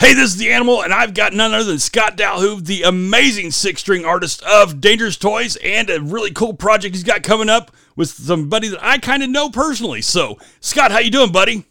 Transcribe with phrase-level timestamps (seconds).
[0.00, 3.52] Hey, this is the Animal, and I've got none other than Scott Dalhover, the amazing
[3.52, 8.08] six-string artist of Dangerous Toys, and a really cool project he's got coming up with
[8.10, 10.02] somebody that I kind of know personally.
[10.02, 11.64] So, Scott, how you doing, buddy?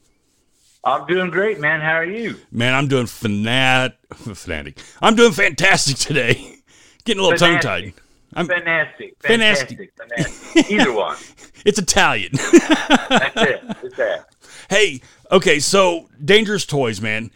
[0.86, 1.82] I'm doing great, man.
[1.82, 2.38] How are you?
[2.50, 4.80] Man, I'm doing fanat- fanatic.
[5.02, 6.56] I'm doing fantastic today.
[7.06, 7.94] Getting a little tongue-tied.
[8.36, 9.16] I'm fantastic.
[9.22, 9.92] Fantastic.
[9.98, 10.72] fantastic.
[10.72, 11.18] Either one.
[11.66, 12.32] it's Italian.
[12.34, 13.64] That's it.
[13.84, 14.26] It's that.
[14.70, 17.32] Hey, okay, so Dangerous Toys, man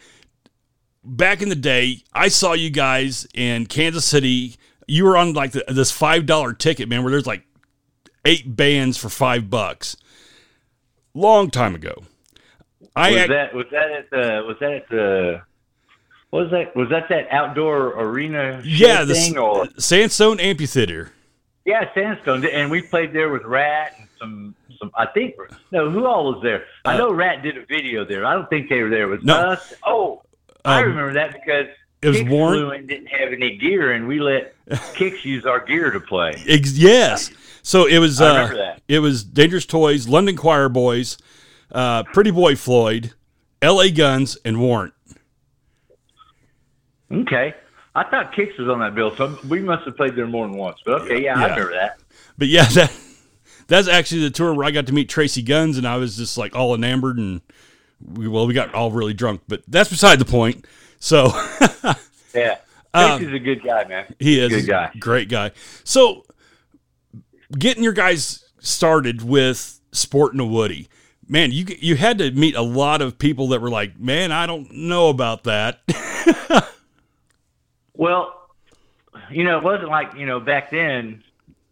[1.04, 4.56] back in the day, I saw you guys in Kansas City.
[4.86, 7.44] You were on like the, this five dollar ticket, man, where there's like
[8.24, 9.96] eight bands for five bucks.
[11.14, 12.04] Long time ago.
[12.94, 15.42] I was that was that at the was that at the
[16.30, 21.12] what was that was that that outdoor arena yeah the thing or Sandstone Amphitheater.
[21.64, 24.90] Yeah, Sandstone, and we played there with Ratt and some some.
[24.94, 25.34] I think
[25.70, 26.64] no, who all was there?
[26.84, 28.24] I uh, know Ratt did a video there.
[28.24, 29.04] I don't think they were there.
[29.04, 29.36] It was no.
[29.36, 29.74] us.
[29.84, 30.22] Oh,
[30.64, 31.66] I remember that because
[32.02, 35.90] it was Kix Warren didn't have any gear, and we let Kix use our gear
[35.90, 36.34] to play.
[36.46, 37.30] yes,
[37.62, 38.20] so it was.
[38.20, 41.18] I Uh, it was Dangerous Toys, London Choir Boys,
[41.72, 43.14] uh, Pretty Boy Floyd,
[43.62, 43.90] L.A.
[43.90, 44.94] Guns, and Warrant.
[47.10, 47.54] Okay,
[47.94, 50.56] I thought Kix was on that bill, so we must have played there more than
[50.56, 50.78] once.
[50.84, 51.44] But okay, yeah, yeah.
[51.46, 51.98] I remember that.
[52.36, 52.92] But yeah, that
[53.66, 56.38] that's actually the tour where I got to meet Tracii Guns, and I was just
[56.38, 57.40] like all enamored and
[58.04, 60.66] we, well, we got all really drunk, but that's beside the point.
[61.00, 61.26] So,
[62.34, 62.58] yeah,
[62.94, 64.14] um, he's a good guy, man.
[64.18, 65.52] He is a good guy, great guy.
[65.84, 66.24] So,
[67.56, 70.88] getting your guys started with sporting a Woody,
[71.28, 74.46] man, you you had to meet a lot of people that were like, man, I
[74.46, 75.80] don't know about that.
[77.94, 78.48] well,
[79.30, 81.22] you know, it wasn't like you know back then.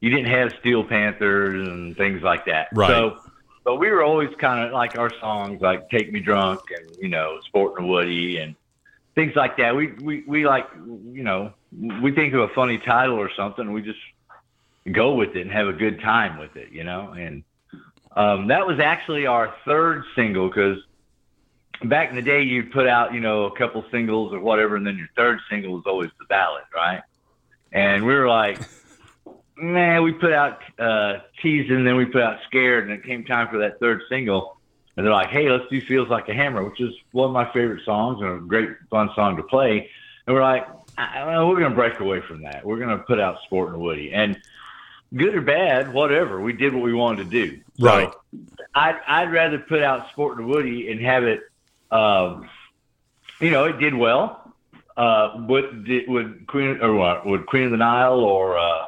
[0.01, 2.89] You didn't have Steel Panthers and things like that, right?
[2.89, 3.19] So
[3.67, 7.09] but we were always kind of like our songs, like "Take Me Drunk" and you
[7.09, 8.55] know "Sporting Woody" and
[9.17, 9.75] things like that.
[9.75, 10.69] We we we like
[11.13, 11.53] you know
[12.01, 13.99] we think of a funny title or something, and we just
[14.93, 17.13] go with it and have a good time with it, you know.
[17.19, 17.43] And
[18.15, 20.79] um, that was actually our third single because
[21.85, 24.87] back in the day you'd put out you know a couple singles or whatever, and
[24.87, 27.03] then your third single was always the ballad, right?
[27.73, 28.61] And we were like
[29.57, 33.49] man, we put out uh, teasing, then we put out scared, and it came time
[33.49, 34.59] for that third single.
[34.97, 37.53] And they're like, hey, let's do Feels Like a Hammer, which is one of my
[37.53, 39.91] favorite songs and a great fun song to play.
[40.27, 40.67] And we're like,
[40.99, 42.65] we're going to break away from that.
[42.65, 44.13] We're going to put out Sport and Woody.
[44.13, 44.41] And
[45.15, 47.61] good or bad, whatever, we did what we wanted to do.
[47.79, 48.11] Right.
[48.11, 48.39] So
[48.75, 51.43] I'd, I'd rather put out Sport and Woody and have it,
[51.91, 52.49] um,
[53.39, 54.55] you know, it did well.
[54.97, 58.87] Uh, would, would Queen or what, would Queen of the Nile or, uh,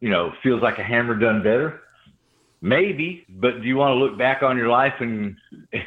[0.00, 1.80] you know, feels like a hammer done better?
[2.60, 5.36] Maybe, but do you want to look back on your life and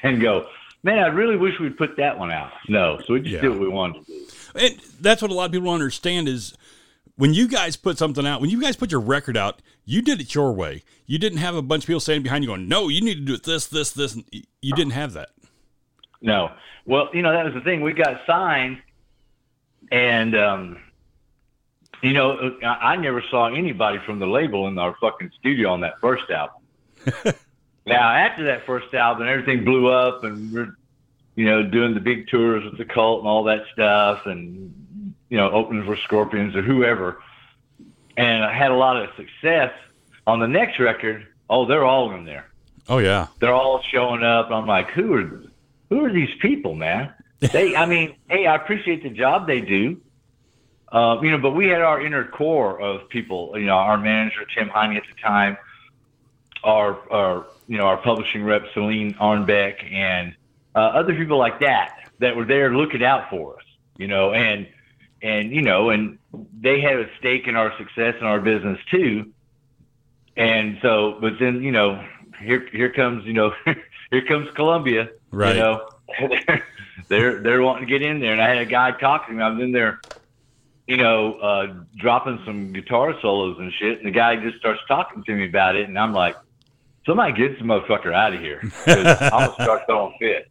[0.04, 0.48] and go,
[0.84, 2.52] man, I really wish we'd put that one out?
[2.70, 3.42] No, so we just yeah.
[3.42, 4.28] did what we wanted to do.
[4.56, 6.54] And that's what a lot of people don't understand is
[7.16, 10.22] when you guys put something out, when you guys put your record out, you did
[10.22, 10.84] it your way.
[11.06, 13.22] You didn't have a bunch of people standing behind you going, "No, you need to
[13.22, 14.18] do it this, this, this."
[14.62, 15.30] You didn't have that.
[16.22, 16.52] No.
[16.86, 17.82] Well, you know that was the thing.
[17.82, 18.82] We got signed,
[19.92, 20.78] and um,
[22.02, 26.00] you know, I never saw anybody from the label in our fucking studio on that
[26.02, 26.62] first album.
[27.86, 30.76] now, after that first album, everything blew up, and we're,
[31.36, 35.38] you know, doing the big tours with the cult and all that stuff, and you
[35.38, 37.22] know, opening for Scorpions or whoever.
[38.18, 39.72] And I had a lot of success
[40.28, 41.28] on the next record.
[41.50, 42.50] Oh, they're all in there.
[42.90, 44.50] Oh yeah, they're all showing up.
[44.50, 45.44] I'm like, who are
[45.90, 47.14] who are these people, man?
[47.40, 50.02] They, I mean, hey, I appreciate the job they do
[50.92, 53.54] uh, you know, but we had our inner core of people.
[53.56, 55.58] You know, our manager Tim Heine at the time,
[56.64, 60.36] our, our you know our publishing rep Celine Arnbeck, and
[60.76, 63.64] uh, other people like that that were there looking out for us.
[63.98, 64.68] You know, and
[65.22, 66.18] and you know, and
[66.60, 69.32] they had a stake in our success and our business too.
[70.36, 72.06] And so, but then you know,
[72.42, 73.54] here here comes you know,
[74.12, 75.10] here comes Columbia.
[75.32, 75.56] Right.
[75.56, 75.90] You know,
[77.08, 79.44] they're they're wanting to get in there, and I had a guy talking to me.
[79.44, 80.02] I was in there
[80.88, 83.98] you know, uh, dropping some guitar solos and shit.
[84.00, 85.88] And the guy just starts talking to me about it.
[85.88, 86.36] And I'm like,
[87.06, 88.60] somebody get this motherfucker out of here.
[88.88, 90.50] I'm to start throwing fit.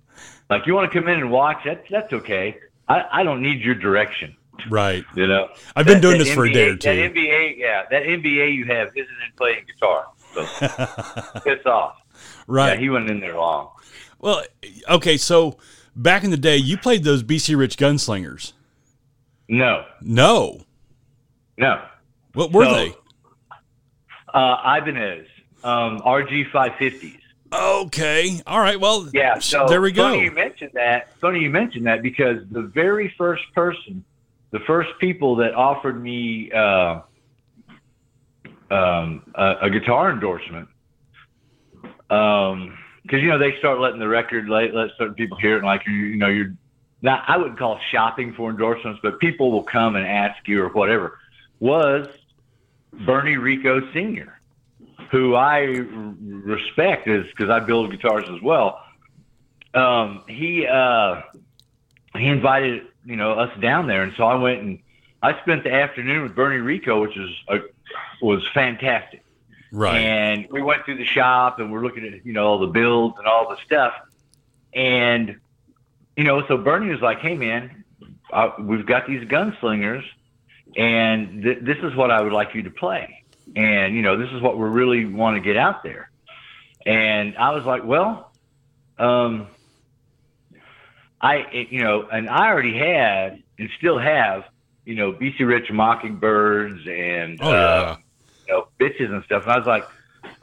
[0.49, 1.59] Like, you want to come in and watch?
[1.65, 2.57] That's, that's okay.
[2.89, 4.37] I, I don't need your direction.
[4.69, 5.05] Right.
[5.15, 6.89] You know, I've been That- doing that this for a day or two.
[6.89, 10.07] That MBA, yeah, that MBA you have isn't in playing guitar.
[10.35, 11.97] So piss off.
[12.47, 12.75] right.
[12.75, 13.71] Yeah, he wasn't in there long.
[14.19, 14.43] well,
[14.89, 15.17] okay.
[15.17, 15.57] So
[15.97, 18.53] back in the day, you played those BC Rich gunslingers.
[19.51, 20.61] No, No.
[21.59, 21.83] no.
[22.35, 22.95] What were So- they?
[24.33, 25.27] Uh, Ibanez,
[25.65, 27.19] um, RG 550s.
[27.53, 28.41] Okay.
[28.47, 28.79] All right.
[28.79, 30.05] Well, Yeah, so there we go.
[30.05, 31.13] Funny you mentioned that.
[31.21, 34.05] Funny you mentioned that because the very first person,
[34.53, 37.01] the first people that offered me uh,
[38.71, 40.69] um, a, a guitar endorsement,
[42.07, 45.67] because you know they start letting the record let, let certain people hear it, and
[45.67, 46.55] like you, you know you're
[47.03, 47.25] not.
[47.29, 51.19] I wouldn't call shopping for endorsements, but people will come and ask you or whatever.
[51.59, 52.09] Was
[52.93, 54.41] Bernie Rico Senior
[55.11, 58.81] who I respect is because I build guitars as well.
[59.75, 61.23] Um, he uh,
[62.17, 64.79] he invited you know us down there, and so I went and
[65.23, 67.59] I spent the afternoon with Bernie Rico, which is a,
[68.23, 69.23] was fantastic.
[69.73, 69.99] right.
[69.99, 73.19] And we went through the shop and we're looking at you know all the builds
[73.19, 73.95] and all the stuff,
[74.73, 75.41] and
[76.21, 77.85] you know so Bernie was like, "Hey man,
[78.33, 80.05] uh, we've got these gunslingers,
[80.77, 83.21] and th- this is what I would like you to play."
[83.57, 86.11] and you know this is what we really want to get out there
[86.87, 88.33] and i was like well
[88.99, 89.47] um
[91.21, 94.45] i it- you know and i already had and still have
[94.85, 97.97] you know bc rich mockingbirds and oh uh, yeah.
[98.47, 99.85] you know Biches and stuff and i was like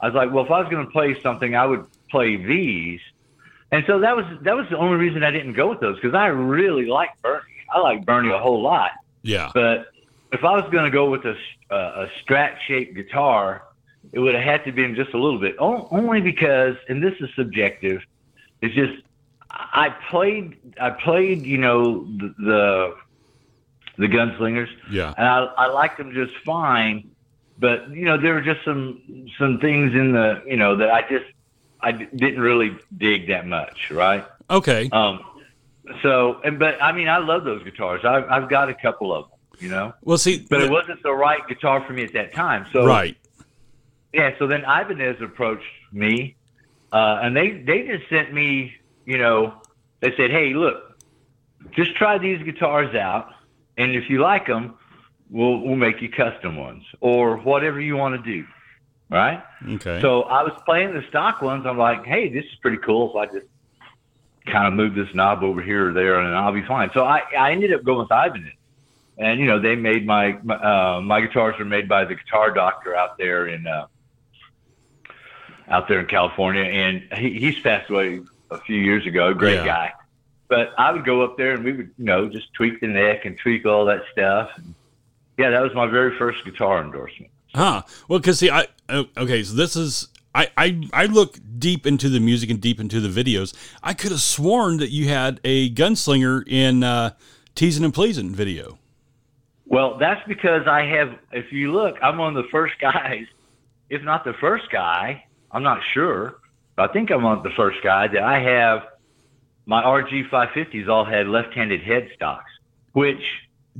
[0.00, 3.00] i was like well if i was going to play something i would play these
[3.72, 6.14] and so that was that was the only reason i didn't go with those because
[6.14, 7.42] i really like bernie
[7.74, 8.92] i like bernie a whole lot
[9.22, 9.50] Yeah.
[9.54, 9.88] but
[10.30, 11.34] if I was going to go with a,
[11.70, 13.62] uh, a strat shaped guitar,
[14.12, 15.56] it would have had to been just a little bit.
[15.58, 18.02] O- only because, and this is subjective,
[18.60, 18.92] it's just
[19.50, 22.96] I played I played you know the the,
[23.96, 25.14] the gunslingers, Yeah.
[25.16, 27.10] and I I liked them just fine,
[27.58, 29.00] but you know there were just some
[29.38, 31.24] some things in the you know that I just
[31.80, 34.24] I d- didn't really dig that much, right?
[34.50, 34.88] Okay.
[34.92, 35.20] Um,
[36.02, 38.04] so and but I mean I love those guitars.
[38.04, 41.12] I've I've got a couple of them, you know Well, see, but it wasn't the
[41.12, 42.66] right guitar for me at that time.
[42.72, 43.16] So right.
[44.12, 46.36] yeah, so then Ibanez approached me,
[46.92, 48.74] uh, and they they just sent me,
[49.06, 49.54] you know,
[50.00, 50.98] they said, hey, look,
[51.72, 53.30] just try these guitars out,
[53.76, 54.74] and if you like them,
[55.30, 58.46] we'll we'll make you custom ones or whatever you want to do,
[59.10, 59.42] right?
[59.66, 60.00] Okay.
[60.00, 61.66] So I was playing the stock ones.
[61.66, 63.10] I'm like, hey, this is pretty cool.
[63.10, 63.46] If I just
[64.46, 66.90] kind of move this knob over here or there, and I'll be fine.
[66.94, 68.52] So I, I ended up going with Ibanez.
[69.20, 72.52] And you know they made my my, uh, my guitars are made by the Guitar
[72.52, 73.86] Doctor out there in uh,
[75.68, 78.20] out there in California, and he, he's passed away
[78.50, 79.34] a few years ago.
[79.34, 79.64] Great Yeah.
[79.66, 79.92] guy.
[80.48, 83.24] But I would go up there and we would you know just tweak the neck
[83.24, 84.50] and tweak all that stuff.
[85.36, 87.30] Yeah, that was my very first guitar endorsement.
[87.54, 87.82] Huh.
[88.08, 89.42] Well, because see, I uh, okay.
[89.42, 93.08] So this is I, I I look deep into the music and deep into the
[93.08, 93.54] videos.
[93.82, 97.10] I could have sworn that you had a gunslinger in uh,
[97.54, 98.78] teasing and pleasing video.
[99.66, 103.26] Well, that's because I have, if you look, I'm one of the first guys,
[103.90, 106.38] if not the first guy, I'm not sure,
[106.74, 108.86] but I think I'm one of the first guy that I have
[109.66, 112.44] my RG 550s all had left handed headstocks,
[112.92, 113.22] which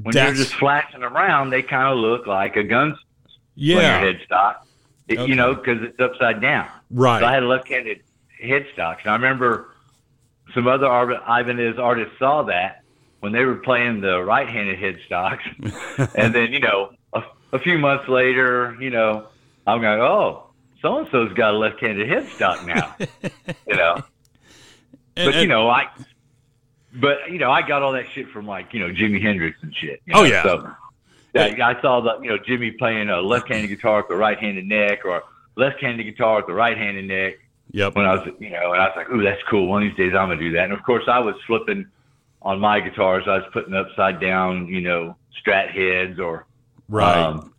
[0.03, 2.97] when That's- you're just flashing around, they kind of look like a gunslinger
[3.59, 4.03] Yeah.
[4.03, 4.57] headstock,
[5.11, 5.27] Okay.
[5.27, 6.69] you know, because it's upside down.
[6.91, 7.21] Right.
[7.21, 8.03] So I had a left handed
[8.43, 9.01] headstocks.
[9.03, 9.75] And I remember
[10.55, 12.83] some other Ar- Ibanez artists saw that
[13.21, 15.41] when they were playing the right handed headstocks.
[16.15, 17.23] and then, you know, a,
[17.53, 19.27] a few months later, you know,
[19.67, 20.45] I'm going, oh,
[20.81, 22.95] so and so's got a left handed headstock now,
[23.67, 24.03] you know.
[25.17, 25.89] And- But, you know, I.
[26.95, 29.75] But you know, I got all that shit from like you know Jimi Hendrix and
[29.75, 30.01] shit.
[30.07, 30.43] you Oh, yeah.
[30.45, 30.73] So
[31.35, 35.05] yeah, I saw the you know Jimmy playing a left-handed guitar with the right-handed neck,
[35.05, 35.23] or
[35.57, 37.35] left-handed guitar with the right-handed neck.
[37.73, 37.97] Yep.
[37.97, 39.67] When I was you know, and I was like, ooh, that's cool.
[39.67, 40.65] One of these days I'm gonna do that.
[40.65, 41.87] And of course, I was flipping
[42.43, 43.25] on my guitars.
[43.27, 46.47] I was putting upside down, you know, Strat heads or
[46.89, 47.17] Right.
[47.17, 47.53] um,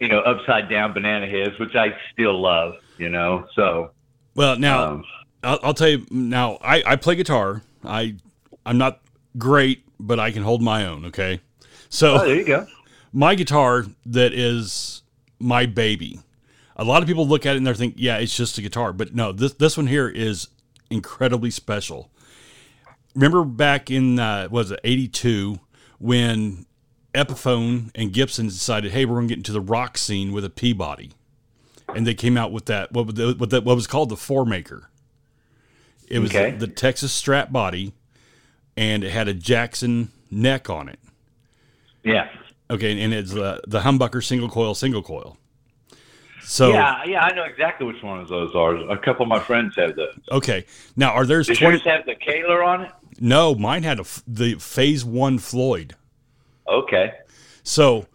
[0.00, 2.74] you know, upside down banana heads, which I still love.
[2.98, 3.92] You know, so
[4.34, 5.04] well, now um,
[5.42, 6.06] I'll, I'll tell you.
[6.10, 7.62] Now I, I play guitar.
[7.84, 8.16] I
[8.66, 9.00] I'm not
[9.38, 11.06] great, but I can hold my own.
[11.06, 11.40] Okay.
[11.88, 12.66] So oh, there you go.
[13.12, 15.02] My guitar that is
[15.38, 16.20] my baby.
[16.76, 18.92] A lot of people look at it and they think, yeah, it's just a guitar.
[18.92, 20.48] But no, this this one here is
[20.90, 22.10] incredibly special.
[23.14, 25.60] Remember back in uh, was it eighty two
[25.98, 26.64] when
[27.14, 30.50] Epiphone and Gibson decided, hey, we're going to get into the rock scene with a
[30.50, 31.12] Peabody,
[31.94, 34.16] and they came out with that what was the, what, that, what was called the
[34.16, 34.88] Four Maker.
[36.08, 36.52] It was Okay.
[36.52, 37.92] the, the Texas Strat body,
[38.76, 40.98] and it had a Jackson neck on it.
[42.02, 42.28] Yeah.
[42.72, 45.36] Okay, and it's uh, the humbucker single coil, single coil.
[46.42, 48.74] So yeah, yeah, I know exactly which one of those are.
[48.90, 50.18] A couple of my friends have those.
[50.30, 50.64] okay,
[50.96, 51.76] now are there's Does twenty?
[51.76, 52.92] yours have the Kahler on it?
[53.20, 55.94] No, mine had a the Phase One Floyd.
[56.66, 57.12] Okay.
[57.62, 58.06] So,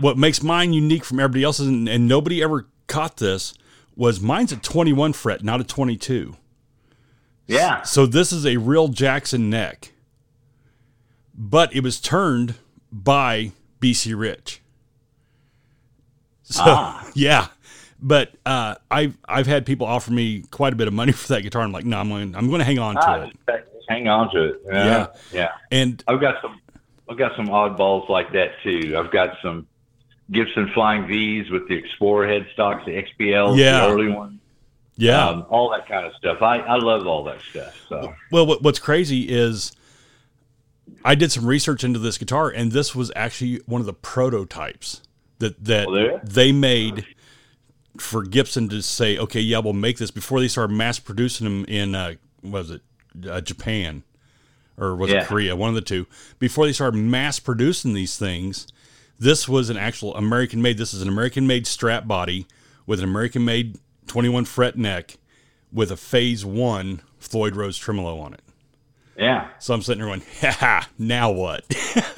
[0.00, 3.54] what makes mine unique from everybody else's, and, and nobody ever caught this,
[3.96, 6.36] was mine's a 21 fret, not a 22.
[7.46, 7.82] Yeah.
[7.82, 9.92] So this is a real Jackson neck,
[11.34, 12.54] but it was turned
[12.94, 14.60] by BC Rich.
[16.44, 17.06] So Ah.
[17.14, 17.48] yeah,
[18.00, 21.42] but uh, I've I've had people offer me quite a bit of money for that
[21.42, 21.62] guitar.
[21.62, 23.36] I'm like, no, I'm going I'm going to hang on to Ah, it.
[23.46, 24.60] just hang on to it.
[24.66, 24.84] Yeah.
[24.84, 25.06] Yeah.
[25.32, 25.50] Yeah.
[25.70, 26.60] And I've got some.
[27.08, 28.94] I've got some oddballs like that too.
[28.96, 29.66] I've got some
[30.30, 33.80] Gibson Flying V's with the Explorer headstocks, the XPL, Yeah.
[33.80, 34.40] the early ones.
[34.96, 36.40] yeah, um, all that kind of stuff.
[36.40, 37.78] I, I love all that stuff.
[37.90, 39.72] So Well, what, what's crazy is
[41.04, 45.02] I did some research into this guitar, and this was actually one of the prototypes
[45.38, 46.20] that that Oh, there?
[46.24, 47.06] they made
[47.98, 51.64] for Gibson to say, okay, yeah, we'll make this before they started mass producing them
[51.66, 52.82] in uh, was it
[53.28, 54.02] uh, Japan
[54.76, 55.22] or was Yeah.
[55.22, 55.54] it Korea?
[55.56, 56.06] One of the two.
[56.38, 58.66] Before they started mass producing these things,
[59.18, 60.76] this was an actual American made.
[60.78, 62.46] This is an American made Strat body
[62.86, 65.18] with an American made 21 fret neck
[65.72, 68.40] with a Phase One Floyd Rose tremolo on it.
[69.16, 71.66] Yeah, So I'm sitting there going, ha, now what?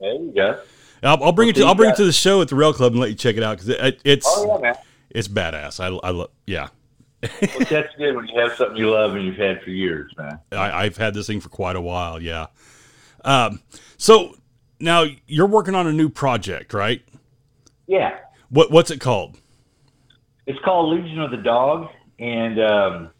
[0.00, 0.60] there you go.
[1.02, 2.92] I'll, I'll bring it to I'll bring it to the show at the Rail Club
[2.92, 4.76] and let you check it out because it, it's Oh yeah,
[5.10, 5.80] it's badass.
[5.80, 6.68] I I love yeah.
[7.22, 10.38] Well, that's good when you have something you love and you've had for years, man.
[10.52, 12.20] I, I've had this thing for quite a while.
[12.20, 12.46] Yeah.
[13.24, 13.60] Um.
[13.96, 14.36] So
[14.78, 17.02] now you're working on a new project, right?
[17.86, 18.18] Yeah,
[18.50, 19.38] What what's it called?
[20.46, 21.88] it's called Legion of the Dog,
[22.18, 23.10] and um,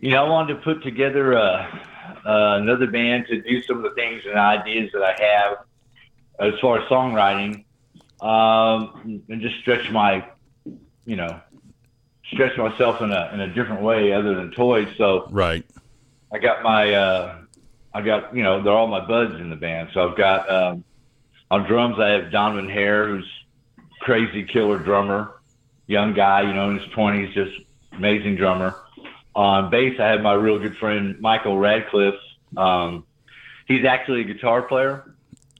[0.00, 1.66] you know I wanted to put together uh,
[2.26, 5.56] uh, another band to do some of the things and ideas that I have
[6.40, 7.64] as far as songwriting,
[8.20, 10.24] um, and just stretch my,
[11.04, 11.40] you know,
[12.32, 14.88] stretch myself in a in a different way other than toys.
[14.96, 15.64] So Right.
[16.32, 17.38] I got my, uh,
[17.94, 19.88] I got, you know, they're all my buds in the band.
[19.94, 20.84] So I've got, um,
[21.50, 23.28] on drums, I have Donovan Hare, who's
[24.00, 25.40] crazy killer drummer,
[25.86, 27.52] young guy, you know, in his twenties, just
[27.92, 28.74] amazing drummer.
[29.34, 32.18] On bass, I have my real good friend, Michael Radcliffe.
[32.56, 33.04] Um,
[33.66, 35.14] he's actually a guitar player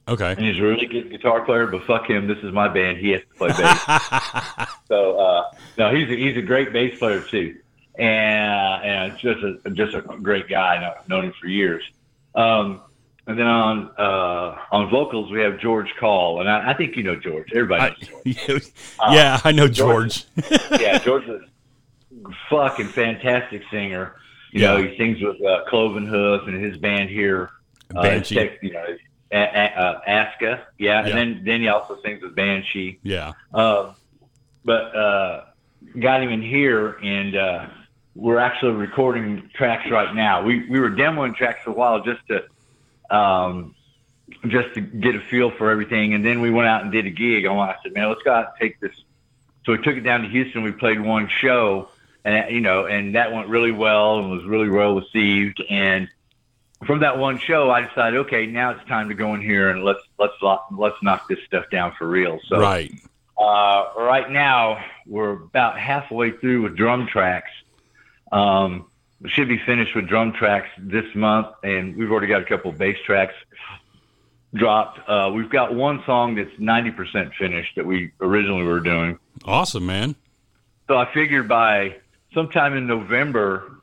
[0.09, 0.31] Okay.
[0.33, 2.27] and he's a really good guitar player, but fuck him.
[2.27, 2.97] This is my band.
[2.97, 4.69] He has to play bass.
[4.89, 7.57] So uh, no, he's a, he's a great bass player too,
[7.99, 10.95] and and just a just a great guy.
[10.99, 11.85] I've known him for years.
[12.35, 12.81] Um,
[13.27, 17.03] and then on uh, on vocals we have George Call, and I, I think you
[17.03, 17.53] know George.
[17.53, 17.95] Everybody
[18.25, 18.63] knows George.
[19.11, 20.25] yeah, I know George.
[20.81, 21.43] yeah, George is
[22.51, 24.15] fucking fantastic singer.
[24.53, 27.51] You know, he sings with uh, Cloven Hoof and his band here.
[27.95, 28.35] Uh, Banshee.
[28.35, 28.85] Tech- you know,
[29.33, 30.67] a- a- uh, Aska.
[30.79, 31.07] Yeah, Yeah.
[31.09, 32.99] and then then he also sings with Banshee.
[33.03, 33.33] yeah.
[33.53, 33.93] Uh,
[34.65, 35.45] but uh,
[35.99, 37.67] got him in here, and uh,
[38.15, 40.43] we're actually recording tracks right now.
[40.43, 42.45] We we were demoing tracks for a while just to
[43.15, 43.75] um,
[44.49, 47.11] just to get a feel for everything, and then we went out and did a
[47.11, 47.45] gig.
[47.45, 48.93] And I said, man, let's go out and take this.
[49.65, 50.63] So we took it down to Houston.
[50.63, 51.89] We played one show,
[52.25, 55.63] and you know, and that went really well and was really well received.
[55.69, 56.09] And
[56.87, 59.85] from that one show, I decided, okay, now it's time to go in here and
[59.85, 60.35] let's let's
[60.73, 62.39] let's knock this stuff down for real.
[62.49, 62.93] So right.
[63.39, 67.51] uh, right now, we're about halfway through with drum tracks.
[68.31, 68.87] Um,
[69.21, 72.71] we should be finished with drum tracks this month, and we've already got a couple
[72.71, 73.35] of bass tracks
[74.55, 75.01] dropped.
[75.09, 79.19] Uh, we've got one song that's 90% finished that we originally were doing.
[79.45, 80.15] Awesome, man.
[80.87, 81.97] So I figured by
[82.35, 83.81] sometime in November,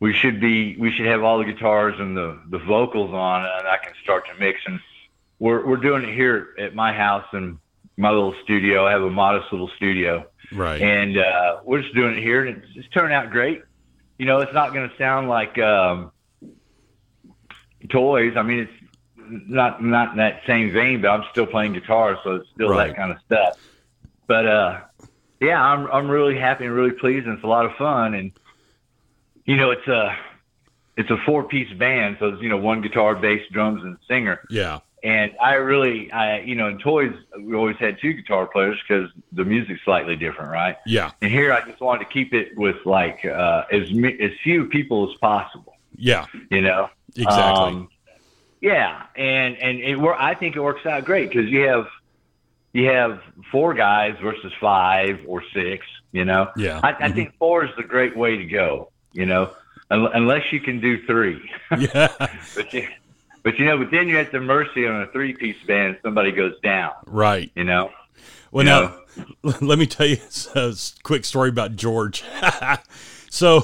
[0.00, 3.66] we should be we should have all the guitars and the the vocals on, and
[3.68, 4.60] I can start to mix.
[4.66, 4.80] And
[5.38, 7.58] we're we're doing it here at my house in
[7.96, 8.86] my little studio.
[8.86, 10.80] I have a modest little studio, Right.
[10.82, 13.62] and uh, we're just doing it here, and it's, it's turning out great.
[14.18, 16.10] You know, it's not going to sound like um,
[17.90, 18.34] toys.
[18.36, 18.72] I mean, it's
[19.48, 22.88] not not in that same vein, but I'm still playing guitar, so it's still Right.
[22.88, 23.58] that kind of stuff.
[24.26, 24.80] But uh,
[25.40, 28.14] yeah, I'm I'm really happy and really pleased, and it's a lot of fun.
[28.14, 28.32] And
[29.44, 30.16] you know, it's a
[30.96, 34.40] it's a four piece band, so it's you know one guitar, bass, drums, and singer.
[34.50, 34.80] yeah.
[35.02, 39.10] And I really, I you know, in toys we always had two guitar players because
[39.32, 40.76] the music's slightly different, right?
[40.86, 41.10] Yeah.
[41.20, 45.10] And here I just wanted to keep it with like uh, as as few people
[45.10, 46.24] as possible, Yeah.
[46.50, 46.88] you know.
[47.16, 47.34] Exactly.
[47.34, 47.88] Um,
[48.62, 51.86] yeah, and and it I think it works out great because you have
[52.74, 55.86] you have four guys versus five or six.
[56.12, 56.80] You know, Yeah.
[56.82, 57.14] I, I Mhm.
[57.14, 58.90] think four is the great way to go.
[59.12, 59.50] You know,
[59.90, 61.40] un- unless you can do three.
[61.78, 62.08] Yeah.
[62.54, 62.86] but you,
[63.42, 65.96] but you know, but then you're at the mercy on a three piece band.
[65.96, 66.92] if Somebody goes down.
[67.06, 67.50] Right.
[67.56, 67.90] You know.
[68.52, 68.94] Well, You now
[69.60, 70.18] let me tell you
[70.54, 72.22] a quick story about George.
[73.30, 73.62] so,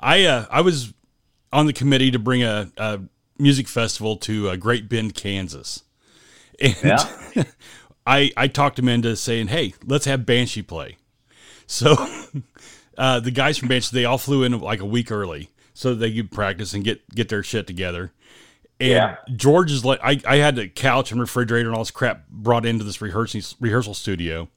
[0.00, 0.92] I uh, I was
[1.52, 3.00] on the committee to bring a, a
[3.38, 5.82] music festival to uh, Great Bend, Kansas,
[6.60, 7.44] and Yeah.
[8.06, 10.96] I I talked him into saying, "Hey, let's have Banshee play."
[11.66, 11.96] So,
[12.98, 16.14] uh, the guys from Banshee they all flew in like a week early so they
[16.14, 18.12] could practice and get get their shit together.
[18.80, 19.16] And Yeah.
[19.34, 22.66] George is like, I, I had a couch and refrigerator and all this crap brought
[22.66, 24.48] into this rehearsal rehearsal studio,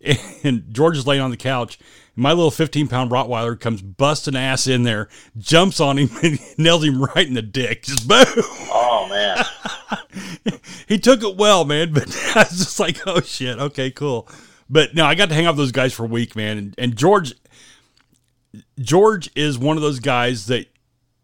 [0.44, 1.78] and George is laying on the couch.
[2.14, 6.38] And my little fifteen pound Rottweiler comes busting ass in there, jumps on him, and
[6.58, 7.82] nails him right in the dick.
[7.82, 8.24] Just boom.
[8.72, 9.44] Oh man.
[10.88, 11.92] he took it well, man.
[11.92, 14.28] But I was just like, oh shit, okay, cool.
[14.68, 16.56] But no, I got to hang out with those guys for a week, man.
[16.56, 17.34] And, and George,
[18.78, 20.66] George is one of those guys that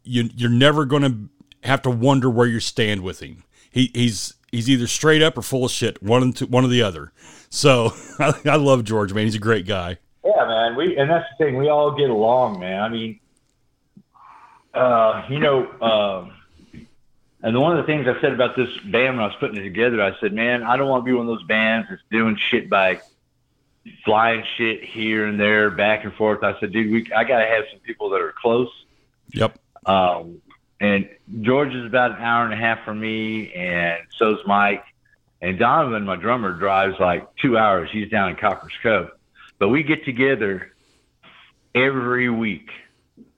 [0.02, 3.44] you you're never going to have to wonder where you stand with him.
[3.70, 6.68] He he's he's either straight up or full of shit, one and two, one or
[6.68, 7.12] the other.
[7.50, 9.24] So I, I love George, man.
[9.24, 9.98] He's a great guy.
[10.24, 10.76] Yeah, man.
[10.76, 11.56] We and that's the thing.
[11.56, 12.82] We all get along, man.
[12.82, 13.20] I mean,
[14.74, 16.32] uh, you know, um,
[17.42, 19.62] and one of the things I said about this band when I was putting it
[19.62, 22.36] together, I said, man, I don't want to be one of those bands that's doing
[22.36, 23.00] shit by
[24.04, 26.42] flying shit here and there, back and forth.
[26.42, 28.68] I said, dude, we I got to have some people that are close.
[29.32, 29.58] Yep.
[29.86, 30.42] Um,
[30.80, 31.08] and
[31.40, 34.84] George is about an hour and a half from me, and so's Mike.
[35.40, 37.88] And Donovan, my drummer, drives like two hours.
[37.92, 39.10] He's down in Copperas Cove.
[39.58, 40.72] But we get together
[41.74, 42.68] every week.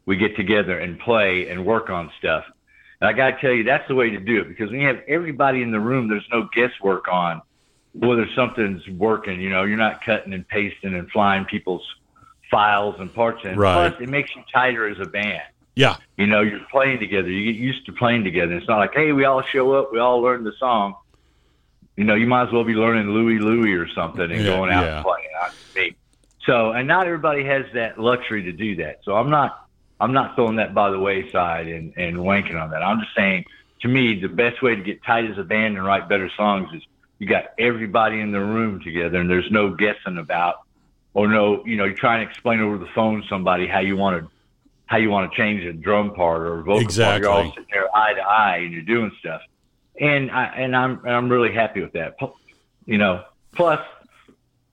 [0.07, 2.45] We get together and play and work on stuff.
[3.01, 4.87] And I got to tell you, that's the way to do it because when you
[4.87, 7.43] have everybody in the room, there's no guesswork on
[7.93, 9.41] whether something's working.
[9.41, 11.87] You know, you're not cutting and pasting and flying people's
[12.51, 13.57] files and parts in.
[13.57, 13.91] Right.
[13.91, 15.43] Plus, it makes you tighter as a band
[15.79, 15.97] Yeah.
[16.17, 17.31] you know, you're playing together.
[17.31, 18.55] You get used to playing together.
[18.55, 20.97] It's not like, hey, we all show up, we all learn the song.
[21.97, 24.73] You know, you might as well be learning Louie Louie or something and Yeah, going
[24.73, 24.97] out yeah.
[24.97, 25.95] and playing.
[26.45, 29.01] So, and not everybody has that luxury to do that.
[29.05, 29.69] So I'm not,
[30.01, 32.83] I'm not throwing that by the wayside and, and wanking on that.
[32.83, 33.45] I'm just saying,
[33.83, 36.71] to me, the best way to get tight as a band and write better songs
[36.75, 36.83] is
[37.19, 40.57] you got everybody in the room together and there's no guessing about,
[41.15, 43.97] or no, you know, you're trying to explain over the phone to somebody how you
[43.97, 44.31] want to
[44.89, 46.97] how you want to change a drum part or a vocal part.
[47.21, 47.51] You're all Exactly.
[47.51, 49.41] sitting there eye to eye and you're doing stuff.
[50.01, 52.17] And I and I'm and I'm really happy with that.
[52.87, 53.23] You know,
[53.55, 53.81] plus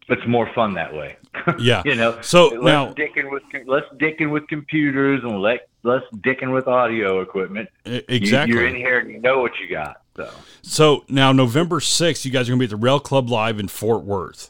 [0.07, 1.17] it's more fun that way.
[1.59, 1.81] Yeah.
[1.85, 6.67] you know, So less now- dicking with less dicking with computers and let's dicking with
[6.67, 7.69] audio equipment.
[7.85, 8.55] E- You- Exactly.
[8.55, 9.97] you're in here and you know what you got.
[10.15, 10.29] So
[10.61, 13.59] So now November 6th, you guys are going to be at the Rail Club Live
[13.59, 14.49] in Fort Worth.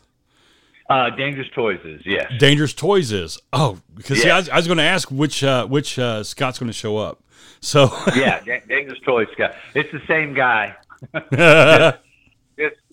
[0.89, 2.31] Uh, Dangerous Toys is yes.
[2.37, 3.39] Dangerous Toys is.
[3.51, 6.59] Oh, because see, I was, I was going to ask which uh, which uh, Scott's
[6.59, 7.23] going to show up.
[7.59, 9.55] So yeah, Dan- Dangerous Toys Scott.
[9.73, 10.75] It's the same guy.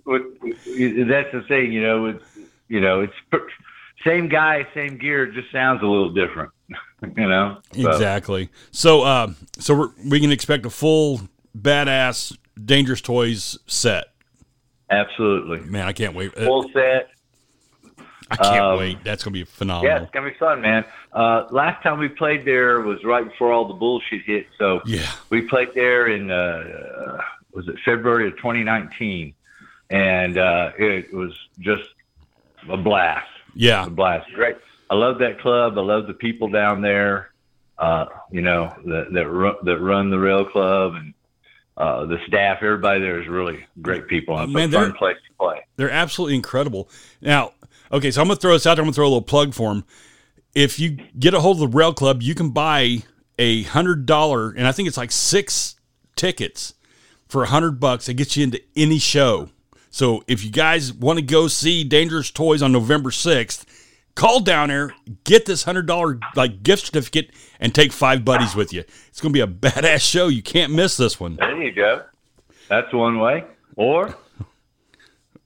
[0.05, 0.23] with,
[1.09, 2.07] that's the thing, you know.
[2.07, 2.25] It's
[2.69, 3.45] you know, it's
[4.05, 5.27] same guy, same gear.
[5.27, 6.51] Just sounds a little different,
[7.17, 7.59] you know.
[7.75, 8.49] So, exactly.
[8.71, 11.21] So uh, so we're, we can expect a full
[11.57, 14.07] badass Dangerous Toys set.
[14.91, 16.37] Absolutely, Man, I can't wait.
[16.37, 17.11] Uh, full set.
[18.33, 19.05] I can't um, wait.
[19.05, 19.91] That's going to be phenomenal.
[19.95, 20.85] Yeah, it's gonna be fun, man.
[21.13, 24.47] Uh, last time we played there was right before all the bullshit hit.
[24.59, 25.07] So Yeah.
[25.31, 27.19] we played there in uh,
[27.53, 29.35] was it February of 2019,
[29.91, 31.85] and uh, it was just
[32.69, 33.27] a blast.
[33.55, 33.87] Yeah.
[33.87, 34.31] a blast.
[34.33, 34.57] Great.
[34.91, 35.77] I love that club.
[35.79, 37.31] I love the people down there.
[37.79, 41.15] Uh, you know that that run, that run the rail club and
[41.77, 42.59] uh, the staff.
[42.63, 44.37] Everybody there is really great people.
[44.37, 45.61] Uh, It's man, a fun place to play.
[45.77, 46.89] They're absolutely incredible.
[47.21, 47.53] Now,
[47.93, 48.83] okay, so I'm going to throw this out there.
[48.83, 49.85] I'm going to throw a little plug for them.
[50.55, 53.05] If you get a hold of the Rail Club, you can buy
[53.39, 55.77] a hundred dollar, and I think it's like six
[56.17, 56.75] tickets
[57.29, 58.09] for a hundred bucks.
[58.09, 59.49] It gets you into any show.
[59.91, 63.67] So if you guys want to go see Dangerous Toys on November sixth,
[64.15, 68.73] call down there, get this hundred dollar like gift certificate, and take five buddies with
[68.73, 68.85] you.
[69.09, 70.29] It's going to be a badass show.
[70.29, 71.37] You can't miss this one.
[71.37, 72.03] There you go.
[72.69, 73.45] That's one way.
[73.77, 74.15] Or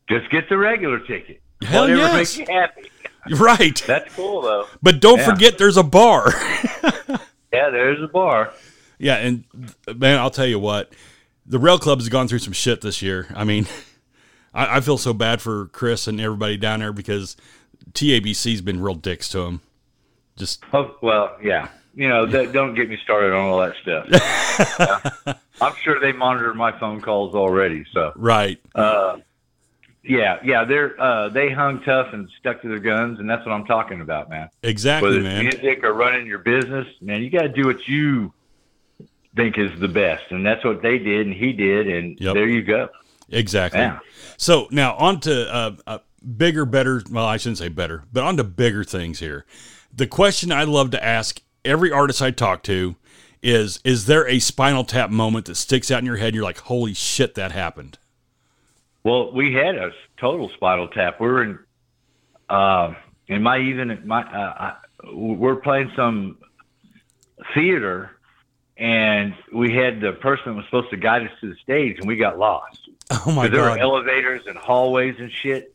[0.08, 1.40] just get the regular ticket.
[1.62, 2.14] Hell Whatever yes.
[2.14, 2.90] makes you happy.
[3.30, 3.82] Right.
[3.86, 4.66] That's cool though.
[4.82, 5.30] But don't Yeah.
[5.30, 6.32] forget, there's a bar.
[7.52, 8.52] Yeah, there's a bar.
[8.98, 9.44] Yeah, and
[9.94, 10.92] man, I'll tell you what,
[11.46, 13.28] the rail club has gone through some shit this year.
[13.34, 13.66] I mean,
[14.54, 17.34] I, I feel so bad for Chris and everybody down there because
[17.92, 19.60] TABC's been real dicks to him.
[20.36, 21.68] Just Oh, well, yeah.
[21.94, 24.06] You know, th- don't get me started on all that stuff.
[25.26, 25.34] Yeah.
[25.62, 27.86] I'm sure they monitor my phone calls already.
[27.94, 28.60] So, right.
[28.74, 29.16] uh,
[30.08, 33.52] Yeah, yeah, they're uh, they hung tough and stuck to their guns, and that's what
[33.52, 34.48] I'm talking about, man.
[34.62, 35.46] Exactly, Whether man.
[35.46, 38.32] it's music or running your business, man, you got to do what you
[39.34, 42.34] think is the best, and that's what they did, and he did, and Yep.
[42.34, 42.88] there you go.
[43.28, 43.80] Exactly.
[43.80, 43.98] Yeah.
[44.36, 45.98] So now on to uh, uh,
[46.36, 47.02] bigger, better.
[47.10, 49.44] Well, I shouldn't say better, but on to bigger things here.
[49.92, 52.94] The question I love to ask every artist I talk to
[53.42, 56.28] is: Is there a Spinal Tap moment that sticks out in your head?
[56.28, 57.98] And you're like, "Holy shit, that happened."
[59.06, 61.20] Well, we had a total spinal tap.
[61.20, 61.58] We're in,
[62.48, 62.94] uh,
[63.28, 64.76] in my even my uh, I,
[65.12, 66.38] we're playing some
[67.54, 68.10] theater,
[68.76, 72.08] and we had the person that was supposed to guide us to the stage, and
[72.08, 72.88] we got lost.
[73.12, 75.72] Oh my 'Cause there were elevators and hallways and shit.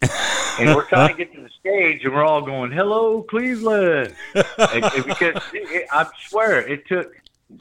[0.60, 4.84] and we're trying to get to the stage, and we're all going, "Hello, Cleveland!" and,
[4.84, 7.16] and because it, I swear it took,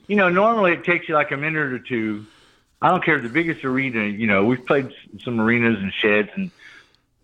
[0.09, 2.27] you know, normally it takes you like a minute or two.
[2.83, 4.05] I don't care the biggest arena.
[4.05, 4.90] You know, we've played
[5.23, 6.51] some arenas and sheds, and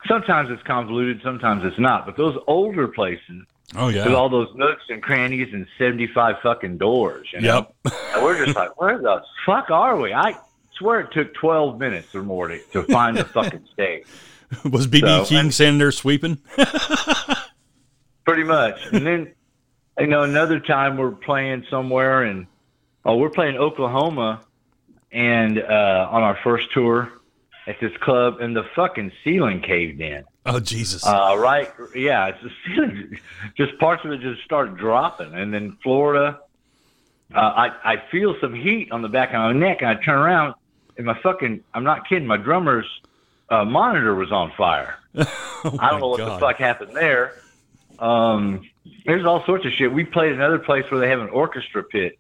[0.07, 2.05] sometimes it's convoluted, sometimes it's not.
[2.07, 3.43] But those older places
[3.75, 7.95] oh yeah, with all those nooks and crannies and seventy-five fucking doors, you know, Yep.
[8.15, 10.13] and we're just like, where the fuck are we?
[10.13, 10.37] I
[10.79, 14.05] swear it took 12 minutes or more to, to find the fucking stage.
[14.71, 16.39] Was BB So, King and- standing there sweeping?
[18.25, 18.79] Pretty much.
[18.93, 19.33] And then,
[19.99, 22.47] you know, another time we're playing somewhere and,
[23.05, 24.41] oh, we're playing Oklahoma
[25.13, 27.13] and uh, on our first tour
[27.67, 30.25] at this club and the fucking ceiling caved in.
[30.45, 31.05] Oh Jesus!
[31.05, 31.73] Uh, right.
[31.95, 32.27] Yeah.
[32.27, 33.19] It's the ceiling.
[33.57, 35.35] Just parts of it just started dropping.
[35.35, 36.41] And then Florida,
[37.35, 40.19] uh, I, I feel some heat on the back of my neck and I turn
[40.19, 40.55] around
[40.97, 42.87] and my fucking, I'm not kidding, my drummer's
[43.49, 44.97] uh, monitor was on fire.
[45.17, 46.37] oh I don't know what God.
[46.37, 47.35] the fuck happened there.
[47.99, 48.69] Um,
[49.05, 49.93] there's all sorts of shit.
[49.93, 52.19] We played another place where they have an orchestra pit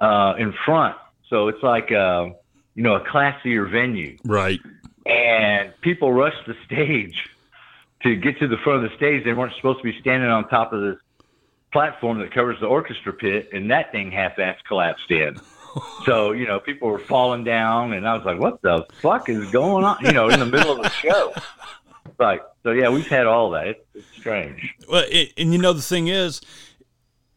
[0.00, 0.96] uh, in front.
[1.30, 2.28] So it's like, uh,
[2.74, 4.60] you know, a classier venue Right.
[5.06, 7.28] and people rushed the stage
[8.02, 9.24] to get to the front of the stage.
[9.24, 10.96] They weren't supposed to be standing on top of this
[11.72, 15.36] platform that covers the orchestra pit, and that thing half-ass collapsed in.
[16.06, 19.50] So you know, people were falling down, and I was like, "What the fuck is
[19.50, 21.32] going on?" You know, in the middle of the show.
[22.16, 23.66] Like, so yeah, we've had all that.
[23.66, 24.72] It's, it's strange.
[24.88, 26.40] Well, it, and you know the thing is,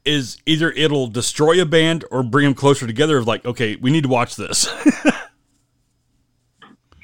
[0.07, 3.17] is either it'll destroy a band or bring them closer together.
[3.17, 4.67] Of like, okay, we need to watch this.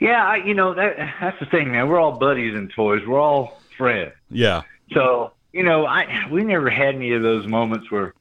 [0.04, 1.88] Yeah, I, you know that that's the thing, man.
[1.88, 3.00] We're all buddies and toys.
[3.08, 4.12] We're all friends.
[4.30, 4.64] yeah.
[4.92, 8.14] So, you know, I we never had any of those moments where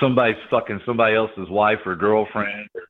[0.00, 2.82] somebody's fucking somebody else's wife or girlfriend or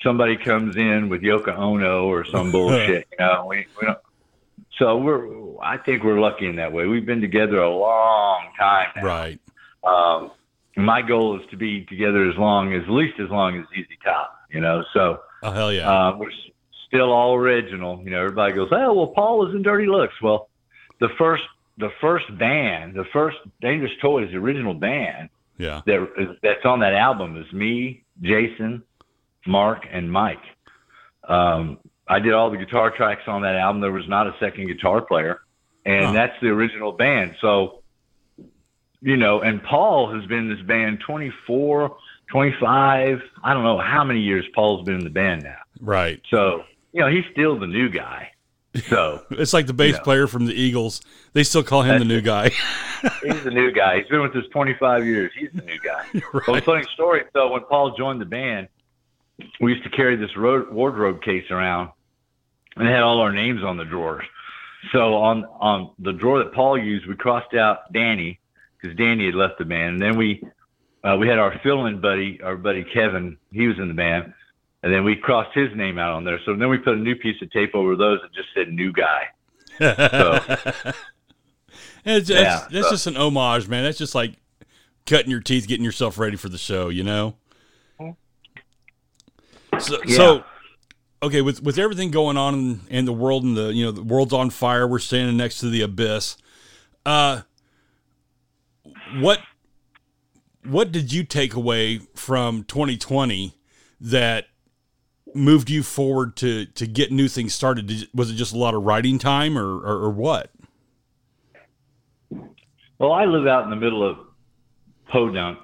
[0.00, 3.46] somebody comes in with Yoko Ono or some bullshit, you know.
[3.50, 3.98] We, we don't
[4.78, 6.86] so we're I think we're lucky in that way.
[6.86, 9.02] We've been together a long time now.
[9.02, 9.40] Right.
[9.82, 10.30] Um
[10.76, 13.86] my goal is to be together as long as at least as long as ZZ
[14.04, 14.82] Top, you know.
[14.92, 15.88] So Oh hell yeah.
[15.90, 16.30] uh, we're
[16.88, 18.00] still all original.
[18.04, 20.48] You know, everybody goes, "Oh, well, Paul was in Dirty Looks." Well,
[21.00, 21.42] the first,
[21.78, 25.82] the first band, the first Dangerous Toys original band yeah.
[25.86, 28.82] that is, that's on that album is me, Jason,
[29.46, 30.42] Mark, and Mike.
[31.28, 33.80] Um, I did all the guitar tracks on that album.
[33.80, 35.40] There was not a second guitar player,
[35.84, 36.12] and Huh.
[36.12, 37.34] that's the original band.
[37.40, 37.82] So,
[39.02, 41.96] you know, and Paul has been in this band 24,
[42.30, 45.56] 25, I don't know how many years Paul's been in the band now.
[45.80, 46.20] Right.
[46.30, 48.30] So, you know, he's still the new guy.
[48.88, 50.00] So It's like the bass Yeah.
[50.00, 51.00] player from the Eagles.
[51.32, 52.24] They still call him the new it.
[52.24, 52.50] guy.
[53.22, 53.98] he's the new guy.
[54.00, 55.32] He's been with us 25 years.
[55.38, 56.04] He's the new guy.
[56.48, 57.22] Well, funny story.
[57.32, 58.68] So when Paul joined the band,
[59.60, 61.90] we used to carry this road, wardrobe case around,
[62.76, 64.24] and it had all our names on the drawers.
[64.92, 68.38] So on on the drawer that Paul used, we crossed out Danny
[68.80, 70.42] because Danny had left the band, and then we
[71.04, 73.36] uh, we had our fill-in buddy, our buddy Kevin.
[73.52, 74.32] He was in the band,
[74.82, 76.40] and then we crossed his name out on there.
[76.44, 78.92] So then we put a new piece of tape over those that just said "new
[78.92, 79.22] guy."
[82.04, 83.84] it's, Yeah, that's, that's so- just an homage, man.
[83.84, 84.34] That's just like
[85.04, 87.36] cutting your teeth, getting yourself ready for the show, you know?
[89.78, 90.16] So, Yeah.
[90.16, 90.44] so
[91.22, 94.02] okay, with with everything going on in, in the world and the you know the
[94.02, 96.38] world's on fire, we're standing next to the abyss.
[97.04, 97.42] Uh,
[99.14, 99.40] what
[100.64, 103.54] what did you take away from 2020
[104.00, 104.46] that
[105.34, 107.86] moved you forward to to get new things started?
[107.86, 110.50] Did, was it just a lot of writing time, or or, or what?
[112.98, 114.18] Well, I live out in the middle of
[115.08, 115.58] Podunk,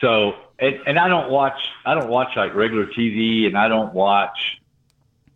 [0.00, 3.92] so and, and I don't watch I don't watch like regular TV, and I don't
[3.94, 4.38] watch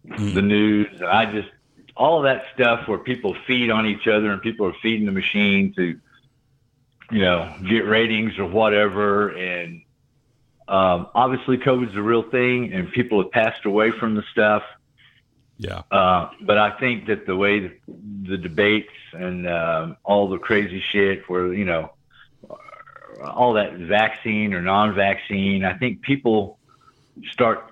[0.08, 0.34] Mm.
[0.34, 0.88] the news.
[0.96, 1.48] And I just
[1.96, 5.12] all of that stuff where people feed on each other and people are feeding the
[5.12, 5.96] machine to,
[7.12, 9.28] you know, get ratings or whatever.
[9.28, 9.82] And
[10.66, 14.62] um, obviously, COVID's a real thing, and people have passed away from the stuff.
[15.58, 15.82] Yeah.
[15.90, 17.72] Uh, but I think that the way the,
[18.30, 21.92] the debates and um, all the crazy shit, where you know,
[23.22, 26.58] all that vaccine or non-vaccine, I think people
[27.30, 27.70] start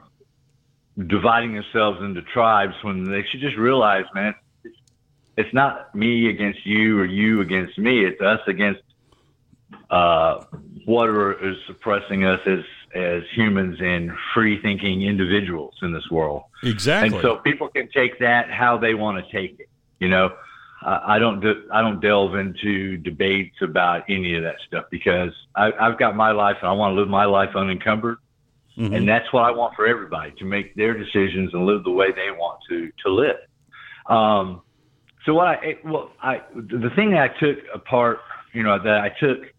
[0.99, 4.77] dividing themselves into tribes when they should just realize, man, it's,
[5.37, 8.05] it's not me against you or you against me.
[8.05, 8.83] It's us against
[9.91, 10.45] uh,
[10.85, 12.61] whatever is suppressing us as
[12.95, 16.43] as humans and free thinking individuals in this world.
[16.65, 17.17] Exactly.
[17.17, 19.69] And so people can take that how they want to take it.
[20.01, 20.33] You know,
[20.85, 25.33] uh, I don't do, I don't delve into debates about any of that stuff because
[25.55, 28.19] I, I've got my life and I want to live my life unencumbered.
[28.77, 28.97] Mhm.
[28.97, 32.13] And that's what I want for everybody to make their decisions and live the way
[32.13, 33.37] they want to to live.
[34.07, 34.63] Um,
[35.27, 38.21] so what I well I the thing that I took apart,
[38.53, 39.53] you know, that I took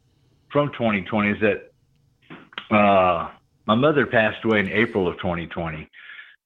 [0.51, 3.29] from 2020 is that uh,
[3.65, 5.87] my mother passed away in April of 2020,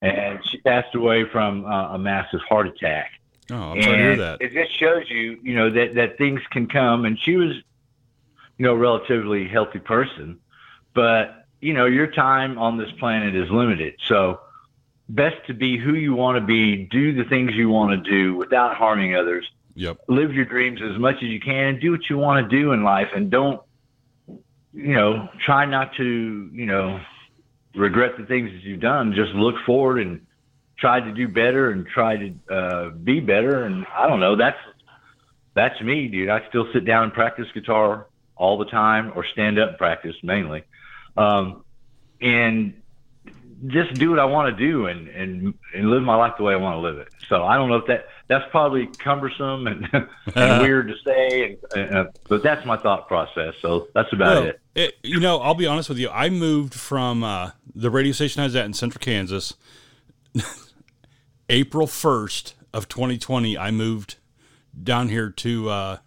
[0.01, 3.11] and she passed away from uh, a massive heart attack.
[3.51, 4.41] oh, I'm sorry to hear that.
[4.41, 7.05] It just shows you, you know, that that things can come.
[7.05, 7.55] And she was,
[8.57, 10.39] you know, a relatively healthy person,
[10.93, 13.95] but you know, your time on this planet is limited.
[14.05, 14.41] So,
[15.09, 18.35] best to be who you want to be, do the things you want to do
[18.35, 19.97] without harming others, Yep.
[20.07, 22.71] live your dreams as much as you can, and do what you want to do
[22.73, 23.61] in life, and don't,
[24.75, 26.99] you know, try not to, you know,
[27.75, 29.13] regret the things that you've done.
[29.15, 30.25] Just look forward and
[30.77, 33.63] try to do better and try to uh, be better.
[33.63, 34.57] And I don't know, that's
[35.53, 36.29] that's me, dude.
[36.29, 40.15] I still sit down and practice guitar all the time, or stand up and practice
[40.21, 40.65] mainly,
[41.15, 41.63] um,
[42.19, 42.81] and
[43.67, 46.51] just do what I want to do and, and and live my life the way
[46.53, 47.07] I want to live it.
[47.29, 49.87] So I don't know if that that's probably cumbersome and,
[50.35, 53.53] and weird to say, and, uh, but that's my thought process.
[53.61, 54.61] So that's about Well, it.
[54.75, 56.09] it- you know, I'll be honest with you.
[56.09, 59.53] I moved from uh, the radio station I was at in Central Kansas.
[61.49, 64.15] April first of 2020, I moved
[64.81, 65.97] down here to uh,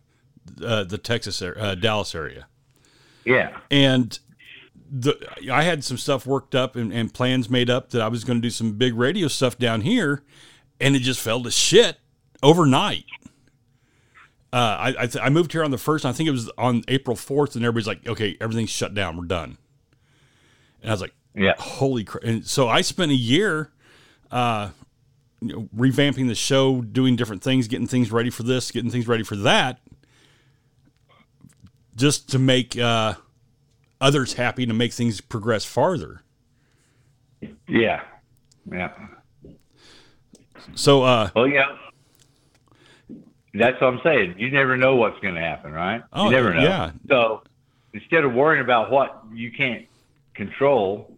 [0.64, 2.46] uh, the Texas, area, uh, Dallas area,
[3.24, 4.18] Yeah, and
[4.90, 5.14] the
[5.52, 8.38] I had some stuff worked up and, and plans made up that I was going
[8.38, 10.22] to do some big radio stuff down here,
[10.81, 11.98] and it just fell to shit
[12.42, 13.05] overnight.
[14.53, 16.05] Uh, I I, th- I moved here on the first.
[16.07, 19.16] I think it was on April fourth, and everybody's like, "Okay, everything's shut down.
[19.16, 19.59] We're done."
[20.83, 23.70] And I was like, yeah, "Holy crap!" And so I spent a year,
[24.31, 24.70] uh,
[25.40, 29.07] you know, revamping the show, doing different things, getting things ready for this, getting things
[29.07, 29.81] ready for that,
[31.94, 33.14] just to make uh,
[34.01, 36.22] others happy, to make things progress farther.
[37.66, 38.03] yeah,
[38.72, 38.92] yeah.
[40.74, 41.77] So, uh, Well, yeah.
[43.54, 44.34] That's what I'm saying.
[44.38, 46.02] You never know what's going to happen, right?
[46.12, 46.62] Oh, you never know.
[46.62, 46.90] yeah.
[47.08, 47.42] So
[47.92, 49.87] instead of worrying about what you can't
[50.34, 51.16] control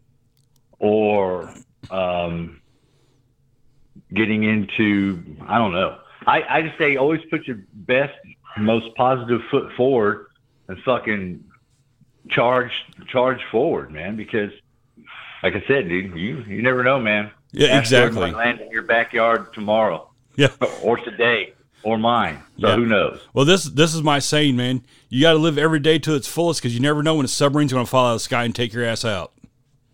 [0.78, 1.52] or
[1.90, 2.60] um,
[4.14, 5.98] getting into, I don't know.
[6.26, 8.12] I, I just say always put your best,
[8.58, 10.26] most positive foot forward
[10.68, 11.44] and fucking
[12.28, 12.70] charge,
[13.08, 14.16] charge forward, man.
[14.16, 14.50] Because,
[15.42, 17.30] like I said, dude, you you never know, man.
[17.52, 18.30] Yeah, exactly.
[18.30, 20.48] land in your backyard tomorrow yeah.
[20.82, 22.42] or today or mine.
[22.60, 22.76] So Yeah.
[22.76, 23.20] who knows?
[23.32, 24.82] Well, this this is my saying, man.
[25.08, 27.28] You got to live every day to its fullest because you never know when a
[27.28, 29.32] submarine's going to fall out of the sky and take your ass out.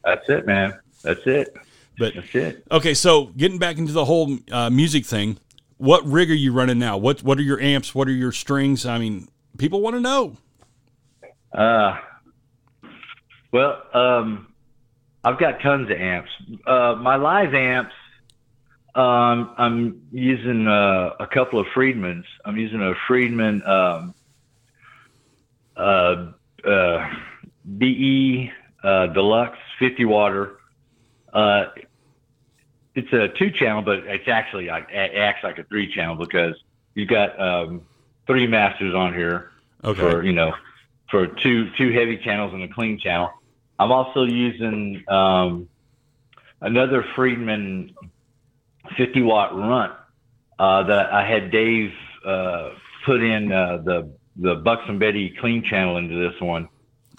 [0.05, 0.75] That's it, man.
[1.03, 1.57] That's it.
[1.99, 2.67] But That's it.
[2.71, 5.39] okay, so getting back into the whole uh, music thing,
[5.79, 6.97] what rig are you running now?
[6.99, 7.95] What what are your amps?
[7.95, 8.85] What are your strings?
[8.85, 10.37] I mean, people want to know.
[11.57, 11.97] Uh,
[13.53, 14.49] well, um,
[15.25, 16.31] I've got tons of amps.
[16.67, 17.95] Uh, my live amps,
[18.97, 22.25] um, I'm using uh, a couple of Friedmans.
[22.45, 24.15] I'm using a Friedman um,
[25.77, 26.33] uh,
[26.65, 27.11] uh,
[27.79, 28.51] BE
[28.83, 30.59] uh, Deluxe 50 water.
[31.33, 31.67] Uh,
[32.95, 36.55] it's a two channel, but it's actually like, it acts like a three channel because
[36.95, 37.83] you've got um,
[38.27, 39.51] three masters on here
[39.85, 40.01] Okay.
[40.01, 40.55] for you know
[41.11, 43.31] for two two heavy channels and a clean channel.
[43.79, 45.69] I'm also using um,
[46.63, 47.95] another Friedman
[48.97, 49.93] 50 watt runt
[50.59, 51.93] uh, that I had Dave
[52.25, 52.71] uh,
[53.05, 56.69] put in uh, the the Buxom Betty clean channel into this one.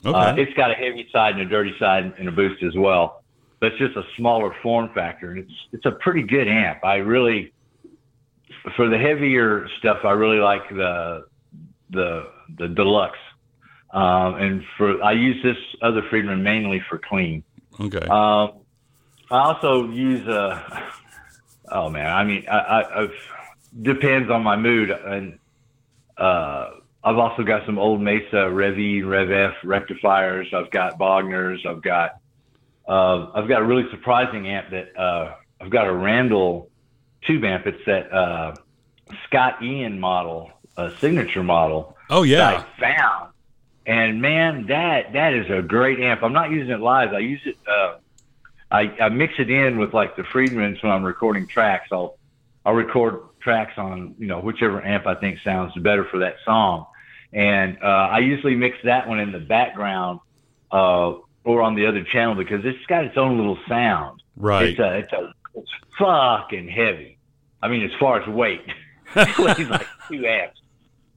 [0.05, 0.17] Okay.
[0.17, 3.23] Uh, it's got a heavy side and a dirty side and a boost as well,
[3.59, 6.83] but it's just a smaller form factor, and it's it's a pretty good amp.
[6.85, 7.53] I really,
[8.75, 11.25] for the heavier stuff, I really like the
[11.89, 13.17] the the deluxe,
[13.91, 17.43] um, and for I use this other Friedman mainly for clean.
[17.79, 18.05] okay.
[18.07, 18.59] Um,
[19.29, 20.83] I also use a.
[21.69, 23.13] Oh man, I mean, I, I, I've
[23.81, 25.39] depends on my mood, and
[26.17, 26.71] uh,
[27.03, 30.53] I've also got some old Mesa Rev E, Rev F rectifiers.
[30.53, 31.65] I've got Bogners.
[31.65, 32.19] I've got
[32.87, 36.69] uh, I've got a really surprising amp that uh, I've got a Randall
[37.25, 37.67] tube amp.
[37.67, 38.55] It's that uh,
[39.25, 41.97] Scott Ian model, uh, signature model.
[42.09, 43.33] Oh yeah, I found.
[43.85, 46.23] And man, that that is a great amp.
[46.23, 47.13] I'm not using it live.
[47.13, 47.57] I use it.
[48.69, 51.89] I, I mix it in with like the Friedmans when I'm recording tracks.
[51.91, 52.17] I'll
[52.65, 56.85] I'll record tracks on you know whichever amp I think sounds better for that song,
[57.31, 60.19] and uh, I usually mix that one in the background
[60.71, 64.21] uh, or on the other channel because it's got its own little sound.
[64.35, 64.69] right.
[64.69, 67.17] It's a it's a it's fucking heavy.
[67.61, 68.61] I mean, as far as weight,
[69.15, 70.59] it weighs like two amps.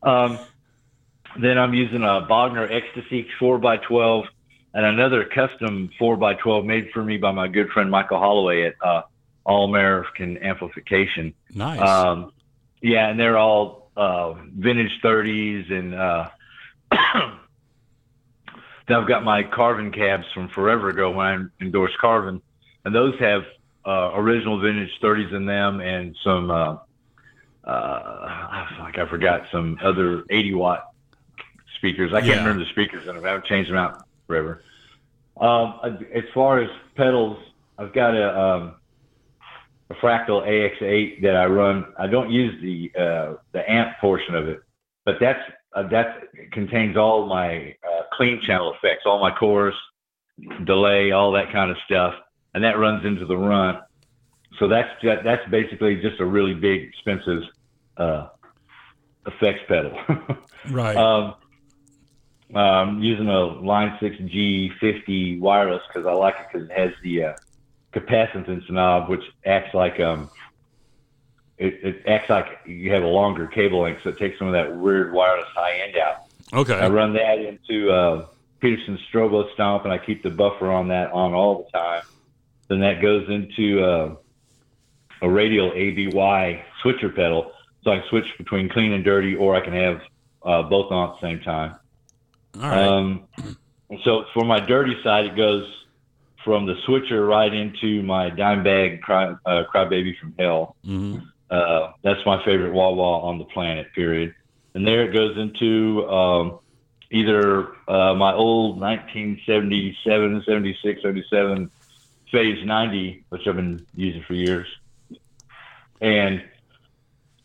[0.03, 0.39] Um,
[1.41, 4.25] then I'm using a Bogner Ecstasy 4x12
[4.75, 9.03] and another custom 4x12 made for me by my good friend Michael Holloway at uh,
[9.45, 11.35] All American Amplification.
[11.55, 11.81] nice.
[11.81, 12.33] Um,
[12.83, 16.29] yeah, and they're all uh, vintage 30s, and uh,
[16.91, 16.99] then
[18.97, 22.41] I've got my Carvin cabs from forever ago when I endorsed Carvin,
[22.85, 23.43] and those have
[23.87, 26.77] uh, original vintage 30s in them, and some uh,
[27.65, 30.87] uh, like I forgot some other 80 watt
[31.77, 32.13] speakers.
[32.15, 32.37] I can't Yeah.
[32.39, 33.25] remember the speakers in them.
[33.25, 34.63] I haven't changed them out forever.
[35.41, 35.81] Um,
[36.15, 37.37] as far as pedals,
[37.79, 38.75] I've got a um,
[39.91, 41.87] a Fractal AX8 that I run.
[41.99, 44.61] I don't use the uh, the amp portion of it,
[45.05, 45.41] but that's
[45.75, 49.75] uh, that contains all my uh, clean channel effects, all my chorus,
[50.65, 52.15] delay, all that kind of stuff,
[52.55, 53.79] and that runs into the runt.
[54.59, 57.43] So that's that, that's basically just a really big, expensive
[57.97, 58.29] uh,
[59.27, 59.99] effects pedal.
[60.71, 60.97] right.
[60.97, 61.35] Um,
[62.55, 67.25] um, using a Line 6 G50 wireless because I like it because it has the
[67.25, 67.33] uh,
[67.93, 70.31] capacitance knob, which acts like um,
[71.59, 74.55] it, it acts like you have a longer cable length, so it takes some of
[74.55, 76.25] that weird wireless high end out.
[76.53, 76.75] Okay.
[76.75, 78.27] I run that into uh,
[78.61, 82.03] Peterson Strobo Stomp, and I keep the buffer on that on all the time.
[82.69, 84.15] Then that goes into uh,
[85.23, 89.61] a radial ABY switcher pedal, so I can switch between clean and dirty, or I
[89.61, 90.01] can have
[90.45, 91.77] uh, both on at the same time.
[92.57, 92.87] All right.
[92.87, 93.29] Um,
[94.05, 95.67] so for my dirty side, it goes
[96.45, 100.77] from the switcher right into my Dimebag cry, uh, crybaby from hell.
[100.85, 101.19] hmm
[101.51, 104.35] Uh, that's my favorite wah wah on the planet, period.
[104.75, 106.61] And there it goes into um,
[107.11, 111.71] either uh, my old 1977, 76, 77
[112.31, 114.69] Phase 90, which I've been using for years.
[116.01, 116.43] And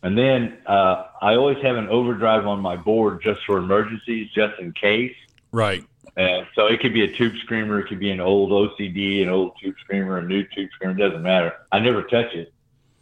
[0.06, 4.56] and then uh, I always have an overdrive on my board just for emergencies, just
[4.60, 5.16] in case.
[5.50, 5.84] Right.
[6.16, 9.28] And so it could be a tube screamer, it could be an old OCD, an
[9.30, 11.54] old tube screamer, a new tube screamer, it doesn't matter.
[11.72, 12.52] I never touch it.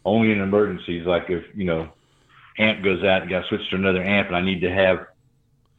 [0.06, 1.90] Only in emergencies, like if, you know,
[2.58, 5.06] amp goes out and got to switch to another amp and I need to have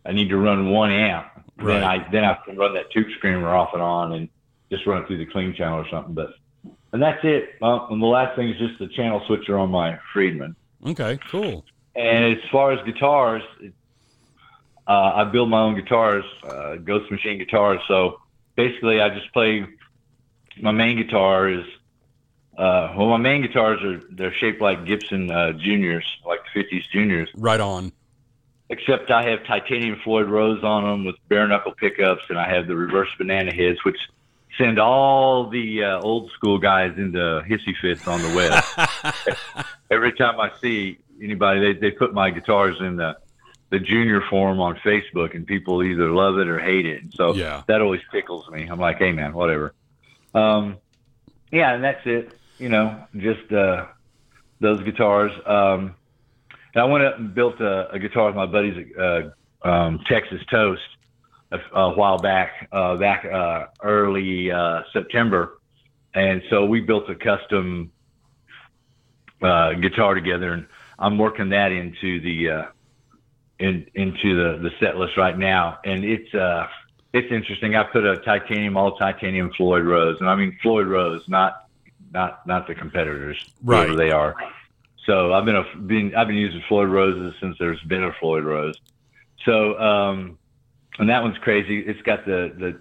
[0.05, 1.25] I need to run one amp.
[1.57, 1.73] Right.
[1.73, 4.29] Then I then I can run that tube screamer off and on and
[4.71, 6.13] just run it through the clean channel or something.
[6.13, 6.35] But
[6.93, 7.55] and that's it.
[7.63, 10.55] Uh, and the last thing is just the channel switcher on my Friedman.
[10.85, 11.19] Okay.
[11.31, 11.65] Cool.
[11.95, 13.43] And as far as guitars,
[14.87, 17.79] uh, I build my own guitars, uh, Ghost Machine guitars.
[17.87, 18.19] So
[18.55, 19.65] basically, I just play.
[20.61, 21.65] My main guitar is,
[22.57, 26.83] uh, well, my main guitars are they're shaped like Gibson uh, Juniors, like the '50s
[26.91, 27.29] Juniors.
[27.35, 27.91] Right on.
[28.69, 32.67] Except I have titanium Floyd Rose on them with bare knuckle pickups, and I have
[32.67, 33.97] the reverse banana heads, which
[34.57, 38.63] send all the uh, old school guys into hissy fits on the web.
[39.91, 43.17] Every time I see anybody, they, they put my guitars in the
[43.71, 47.01] the junior form on Facebook, and people either love it or hate it.
[47.01, 47.63] And so Yeah.
[47.67, 48.67] that always tickles me.
[48.67, 49.73] I'm like, hey man, whatever.
[50.35, 50.77] Um,
[51.51, 52.31] yeah, and that's it.
[52.59, 53.85] You know, just uh,
[54.61, 55.31] those guitars.
[55.45, 55.95] Um,
[56.73, 59.99] and I went up and built a, a guitar with my buddies at uh, um,
[60.07, 60.81] Texas Toast
[61.73, 65.59] a, a while back, uh, back uh, early uh, September,
[66.13, 67.91] and so we built a custom
[69.41, 72.63] uh, guitar together, and I'm working that into the uh,
[73.59, 76.67] in into the the set list right now, and it's uh
[77.13, 77.75] it's interesting.
[77.75, 81.67] I put a titanium, all titanium Floyd Rose, and I mean Floyd Rose, not
[82.11, 83.95] not not the competitors, Right.
[83.95, 84.35] they are.
[85.05, 88.43] So I've been a been I've been using Floyd Roses since there's been a Floyd
[88.43, 88.75] Rose.
[89.45, 90.37] So um,
[90.99, 91.79] and that one's crazy.
[91.79, 92.79] It's got the the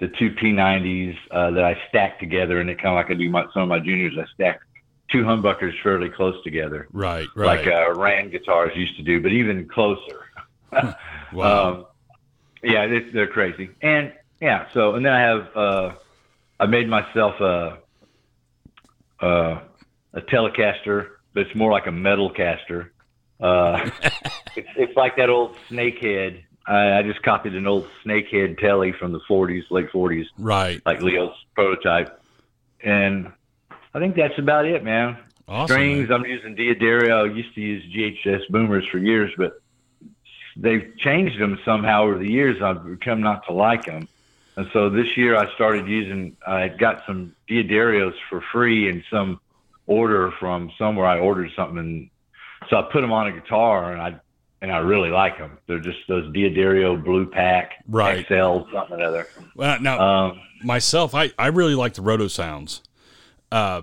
[0.00, 3.30] the two P90s uh, that I stack together, and it kind of like I do
[3.30, 4.14] my, some of my juniors.
[4.18, 4.60] I stack
[5.10, 7.28] two humbuckers fairly close together Right.
[7.36, 7.58] Right.
[7.58, 10.26] like uh, Rand guitars used to do, but even closer.
[11.32, 11.68] wow.
[11.74, 11.86] Um,
[12.62, 13.70] yeah, it's, they're crazy.
[13.82, 15.92] And yeah, so and then I have uh,
[16.58, 17.78] I made myself a
[19.20, 19.62] a,
[20.14, 22.92] a Telecaster, but it's more like a metal caster.
[23.40, 23.88] Uh,
[24.56, 26.42] it's it's like that old Snakehead.
[26.66, 30.80] I, I just copied an old Snakehead Telly from the 40s, late 40s, right.
[30.86, 32.20] like Leo's prototype,
[32.82, 33.30] and
[33.92, 35.18] I think that's about it, man.
[35.46, 36.20] Awesome, Strings, man.
[36.20, 37.30] I'm using D'Addario.
[37.30, 39.60] I used to use GHS boomers for years, but
[40.56, 42.62] they've changed them somehow over the years.
[42.62, 44.08] I've become not to like them.
[44.56, 49.40] And so this year I started using, I got some D'Addarios for free in some
[49.86, 51.06] order from somewhere.
[51.06, 51.78] I ordered something.
[51.78, 52.10] And
[52.70, 54.20] so I put them on a guitar and I,
[54.64, 55.58] and I really like them.
[55.66, 58.26] They're just those D'Addario Blue Pack Right.
[58.26, 59.28] XL something or other.
[59.54, 62.80] Well, now, Um, myself, I, I really like the Rotosounds.
[63.52, 63.82] Uh,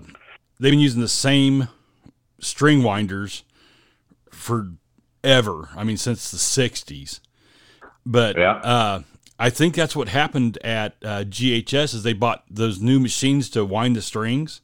[0.58, 1.68] they've been using the same
[2.40, 3.44] string winders
[4.32, 5.68] forever.
[5.76, 7.20] I mean, since the '60s.
[8.04, 8.54] But Yeah.
[8.56, 9.02] uh,
[9.38, 13.64] I think that's what happened at uh, GHS is they bought those new machines to
[13.64, 14.60] wind the strings,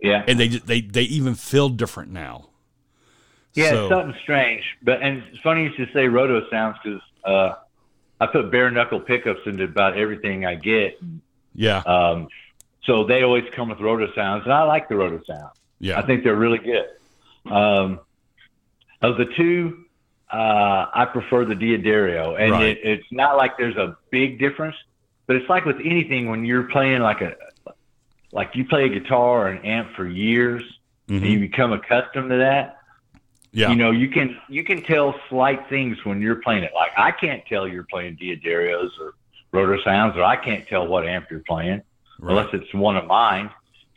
[0.00, 0.24] yeah.
[0.26, 2.48] and they they they even feel different now.
[3.54, 4.62] Yeah, So- it's something strange.
[4.82, 7.54] But and it's funny you should say Rotosounds because uh,
[8.20, 10.98] I put bare knuckle pickups into about everything I get.
[11.54, 12.28] Yeah, Um,
[12.84, 15.50] so they always come with roto sounds, and I like the Rotosound.
[15.80, 16.86] yeah, I think they're really good.
[17.50, 18.00] Um,
[19.02, 19.84] of the two,
[20.32, 22.64] uh, I prefer the D'Addario, and Right.
[22.76, 24.76] it, it's not like there's a big difference,
[25.26, 27.34] but it's like with anything when you're playing like a
[28.30, 30.62] like you play a guitar or an amp for years,
[31.08, 31.30] and Mhm.
[31.30, 32.77] you become accustomed to that
[33.52, 36.72] yeah, you know, you can you can tell slight things when you're playing it.
[36.74, 39.14] Like I can't tell you're playing D'Addarios or
[39.52, 41.82] Rotosounds, or I can't tell what amp you're playing
[42.20, 42.30] right.
[42.30, 43.50] unless it's one of mine.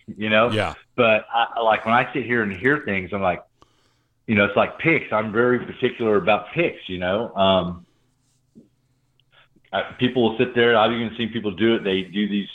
[0.08, 0.52] You know.
[0.52, 3.43] yeah, But I, like when I sit here and hear things, I'm like,
[4.28, 5.12] you know, it's like picks.
[5.12, 6.88] I'm very particular about picks.
[6.88, 7.34] You know.
[7.36, 7.86] Um,
[9.74, 10.78] I, people will sit there.
[10.78, 11.84] I've even seen people do it.
[11.84, 12.49] They do these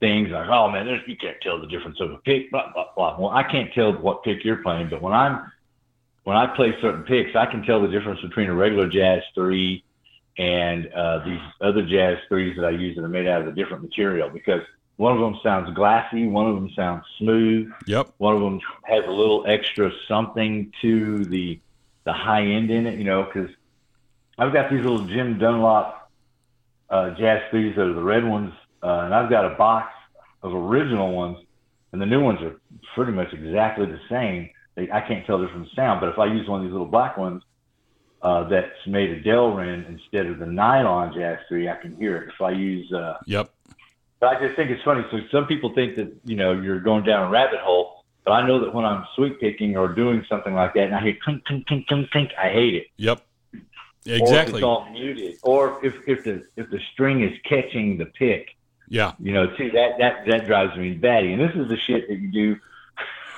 [0.00, 2.50] things like, oh man, there's, you can't tell the difference of a pick.
[2.50, 3.18] Blah blah blah.
[3.18, 5.50] Well, I can't tell what pick you're playing, but when I'm
[6.24, 9.84] when I play certain picks, I can tell the difference between a regular jazz three
[10.36, 13.52] and uh, these other jazz threes that I use that are made out of a
[13.52, 14.62] different material because
[14.96, 19.04] one of them sounds glassy, one of them sounds smooth, yep, one of them has
[19.04, 21.60] a little extra something to the
[22.04, 23.50] the high end in it, you know, because
[24.38, 26.10] I've got these little Jim Dunlop
[26.90, 28.52] uh, jazz threes that are the red ones,
[28.82, 29.92] uh, and I've got a box
[30.42, 31.38] of original ones,
[31.92, 32.56] and the new ones are
[32.94, 34.50] pretty much exactly the same.
[34.76, 37.42] I can't tell different sound, but if I use one of these little black ones
[38.22, 42.28] uh, that's made of Delrin instead of the nylon jazz three, I can hear it.
[42.34, 43.50] If I use uh, yep,
[44.22, 45.04] I just think it's funny.
[45.10, 48.46] So some people think that you know you're going down a rabbit hole, but I
[48.46, 51.44] know that when I'm sweep picking or doing something like that, and I hear clink
[51.44, 52.86] clink clink clink clink, I hate it.
[52.96, 53.24] yep.
[54.06, 54.54] Exactly.
[54.54, 58.50] Or it's all muted, or if if the if the string is catching the pick,
[58.88, 59.12] Yeah.
[59.18, 61.32] you know, too that that that drives me batty.
[61.32, 62.56] And this is the shit that you do.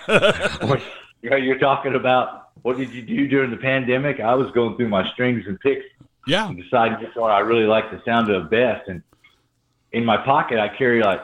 [0.66, 0.80] when,
[1.26, 4.20] you know, you're talking about what did you do during the pandemic?
[4.20, 5.84] I was going through my strings and picks
[6.24, 6.46] yeah.
[6.46, 8.86] and deciding which one I really like the sound of best.
[8.86, 9.02] And
[9.90, 11.20] in my pocket, I carry like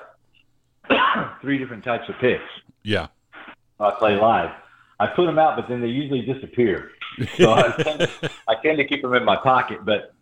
[1.40, 2.42] three different types of picks.
[2.82, 3.06] Yeah.
[3.78, 4.50] I play live.
[4.98, 6.90] I put them out, but then they usually disappear.
[7.36, 8.10] So I tend,
[8.48, 9.84] I tend to keep them in my pocket.
[9.84, 10.14] But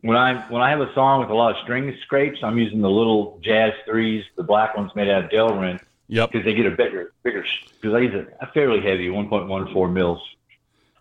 [0.00, 2.80] when I when I have a song with a lot of string scrapes, I'm using
[2.80, 5.78] the little jazz threes, the black ones made out of Delrin,
[6.08, 6.32] Yep.
[6.32, 7.44] because they get a bigger bigger
[7.80, 10.20] because I use a, fairly heavy 1.14 mils,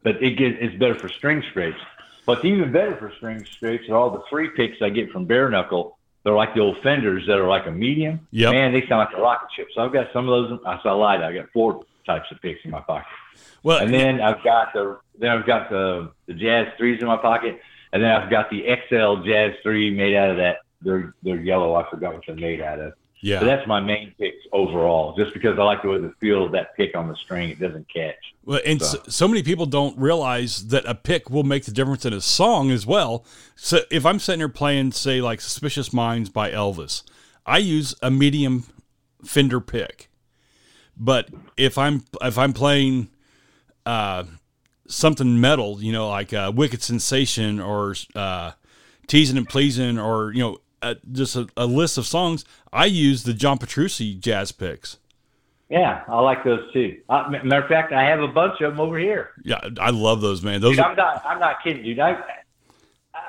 [0.02, 1.80] but it gets it's better for string scrapes.
[2.26, 5.50] What's even better for string scrapes are all the free picks I get from Bare
[5.50, 5.98] Knuckle.
[6.24, 8.26] They're like the old Fenders that are like a medium.
[8.32, 8.54] Yep.
[8.54, 9.68] Man, they sound like a rocket ship.
[9.76, 10.60] So I've got some of those.
[10.66, 11.22] I saw light.
[11.22, 13.08] I got four types of picks in my pocket.
[13.62, 17.18] Well, And then I've got the then I've got the the Jazz threes in my
[17.18, 17.60] pocket,
[17.92, 20.58] and then I've got the XL Jazz three made out of that.
[20.82, 21.76] They're they're yellow.
[21.76, 22.94] I forgot what they're made out of.
[23.24, 23.40] But yeah.
[23.40, 26.76] that's my main pick overall, just because I like the way the feel of that
[26.76, 27.50] pick on the string.
[27.52, 28.18] It doesn't catch.
[28.44, 32.04] Well, and so, so many people don't realize that a pick will make the difference
[32.04, 33.24] in a song as well.
[33.56, 37.04] So if I'm sitting here playing, say, like "Suspicious Minds" by Elvis,
[37.46, 38.66] I use a medium
[39.24, 40.10] Fender pick.
[40.98, 43.10] But if I'm if I'm playing
[43.86, 44.26] uh,
[44.90, 48.52] something metal, you know, like uh, "Wicked Sensation" or uh,
[49.08, 53.24] "Teasing and Pleasing," or you know, uh, just a, a list of songs, I use
[53.24, 54.98] the John Petrucci jazz picks.
[55.70, 57.02] Yeah, I like those too.
[57.10, 59.32] Uh, matter of fact, I have a bunch of them over here.
[59.44, 60.62] Yeah, I love those, man.
[60.62, 61.26] Those Dude, are, I'm not.
[61.26, 62.00] I'm not kidding, dude.
[62.00, 62.12] I,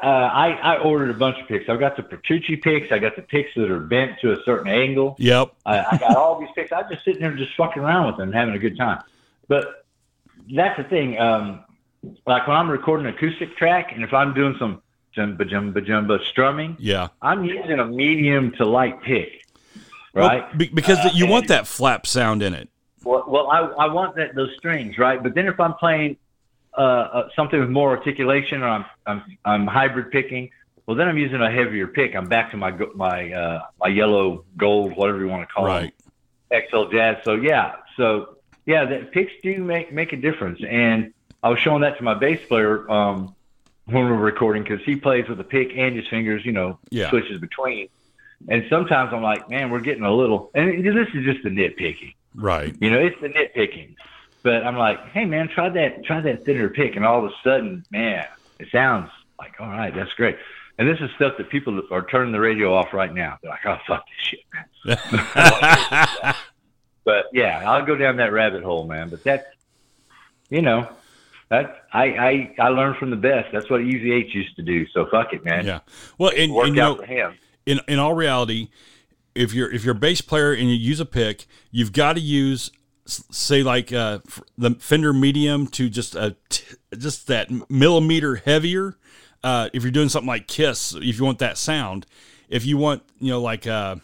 [0.02, 1.70] uh, I I ordered a bunch of picks.
[1.70, 2.92] I've got the Petrucci picks.
[2.92, 5.16] I got the picks that are bent to a certain angle.
[5.18, 5.54] yep.
[5.64, 6.70] I, I got all these picks.
[6.72, 9.02] I'm just sitting there just fucking around with them, having a good time.
[9.48, 9.86] But
[10.52, 11.18] that's the thing.
[11.18, 11.64] Um,
[12.26, 14.82] like when I'm recording an acoustic track, and if I'm doing some
[15.16, 17.08] jumba jumba jumba strumming, Yeah.
[17.22, 19.44] I'm using a medium to light pick,
[20.12, 20.42] right?
[20.42, 22.68] Well, be- because Uh, you want that flap sound in it.
[23.04, 25.22] Well, well I, I want that those strings, right?
[25.22, 26.16] But then if I'm playing
[26.76, 30.50] uh, uh, something with more articulation, or I'm I'm I'm hybrid picking,
[30.86, 32.14] well then I'm using a heavier pick.
[32.16, 35.68] I'm back to my my uh, my yellow gold, whatever you want to call it.
[35.68, 35.94] Right.
[36.50, 37.16] them, XL Jazz.
[37.24, 40.60] So yeah, so yeah, that picks do make make a difference.
[40.68, 41.12] And
[41.42, 43.33] I was showing that to my bass player um,
[43.86, 47.10] when we're recording because he plays with a pick and his fingers, you know, Yeah.
[47.10, 47.88] switches between.
[48.48, 50.50] And sometimes I'm like, man, we're getting a little.
[50.54, 52.14] And this is just the nitpicking.
[52.34, 52.74] Right.
[52.80, 53.94] You know, it's the nitpicking.
[54.42, 57.34] But I'm like, hey man, try that try that thinner pick, and all of a
[57.42, 58.26] sudden, man,
[58.60, 60.36] it sounds like all right, that's great.
[60.78, 63.38] And this is stuff that people are turning the radio off right now.
[63.42, 66.34] They're like, oh fuck this shit, man.
[67.06, 69.10] But yeah, I'll go down that rabbit hole, man.
[69.10, 69.46] But that's
[70.50, 70.88] you know,
[71.50, 73.48] that I I I learned from the best.
[73.52, 74.86] That's what EVH used to do.
[74.88, 75.66] So fuck it, man.
[75.66, 75.80] yeah.
[76.18, 77.34] Well, and, Worked and out know, for him.
[77.66, 78.68] in in all reality,
[79.34, 82.20] if you're if you're a bass player and you use a pick, you've got to
[82.20, 82.70] use
[83.06, 84.20] say like uh,
[84.56, 88.96] the Fender Medium to just a t- just that millimeter heavier.
[89.42, 92.06] Uh, if you're doing something like Kiss, if you want that sound,
[92.48, 93.96] if you want you know like uh,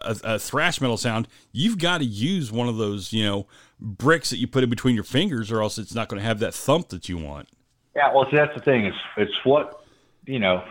[0.00, 3.46] a, a thrash metal sound, you've got to use one of those you know
[3.80, 6.38] bricks that you put in between your fingers, or else it's not going to have
[6.40, 7.48] that thump that you want.
[7.94, 8.84] Yeah, well, see, that's the thing.
[8.86, 9.84] It's it's what
[10.26, 10.64] you know.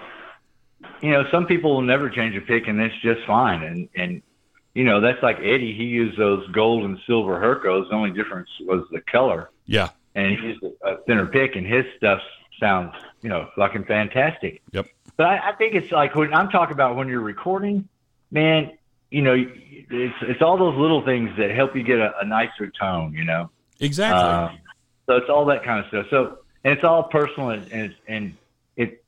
[1.01, 3.63] You know, some people will never change a pick, and that's just fine.
[3.63, 4.21] And and
[4.73, 5.73] you know, that's like Eddie.
[5.75, 7.89] He used those gold and silver Hercos.
[7.89, 9.89] The only difference was the color, Yeah.
[10.13, 12.21] and he used a, a thinner pick, and his stuff
[12.59, 14.61] sounds you know fucking fantastic.
[14.73, 14.85] Yep.
[15.17, 17.87] But I, I think it's like when I'm talking about when you're recording,
[18.31, 18.77] man.
[19.11, 22.71] You know, it's it's all those little things that help you get a, a nicer
[22.79, 23.13] tone.
[23.13, 23.49] You know.
[23.79, 24.21] Exactly.
[24.21, 24.59] Um,
[25.05, 26.07] so it's all that kind of stuff.
[26.09, 28.37] So and it's all personal and and, and
[28.75, 29.03] it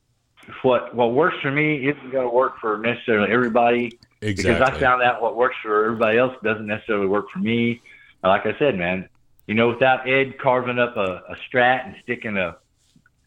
[0.61, 4.53] what what works for me isn't going to work for necessarily everybody exactly.
[4.53, 7.81] because I found out what works for everybody else doesn't necessarily work for me.
[8.23, 9.09] Like I said, man,
[9.47, 12.57] you know, without Ed carving up a, a Strat and sticking a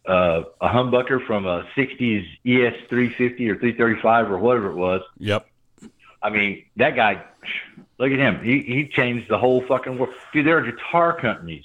[0.07, 5.47] a, a humbucker from a '60s ES 350 or 335 or whatever it was, yep.
[6.23, 7.23] I mean, that guy,
[7.99, 8.45] look at him.
[8.45, 10.15] He he changed the whole fucking world.
[10.33, 11.65] Dude, there are guitar companies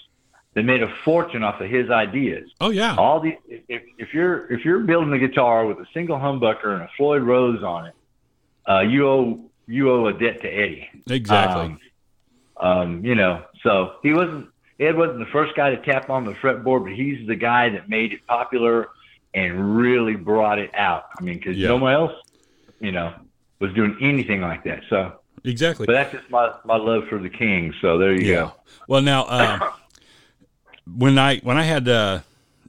[0.53, 2.49] that made a fortune off of his ideas.
[2.61, 2.95] Oh yeah.
[2.97, 3.35] All these,
[3.67, 7.23] if if you're if you're building a guitar with a single humbucker and a Floyd
[7.23, 7.93] Rose on it,
[8.69, 10.89] uh, you owe you owe a debt to Eddie.
[11.09, 11.63] Exactly.
[11.63, 11.79] Um,
[12.57, 14.47] um, you know, so he wasn't
[14.79, 17.89] Ed wasn't the first guy to tap on the fretboard, but he's the guy that
[17.89, 18.89] made it popular
[19.33, 21.05] and really brought it out.
[21.19, 21.67] I mean, because Yeah.
[21.69, 22.13] no one else,
[22.79, 23.13] you know,
[23.59, 24.81] was doing anything like that.
[24.89, 25.19] So.
[25.43, 25.85] exactly.
[25.85, 27.73] But that's just my, my love for the king.
[27.81, 28.53] So there you go.
[28.87, 29.71] Well, now uh,
[30.97, 32.19] when I when I had uh,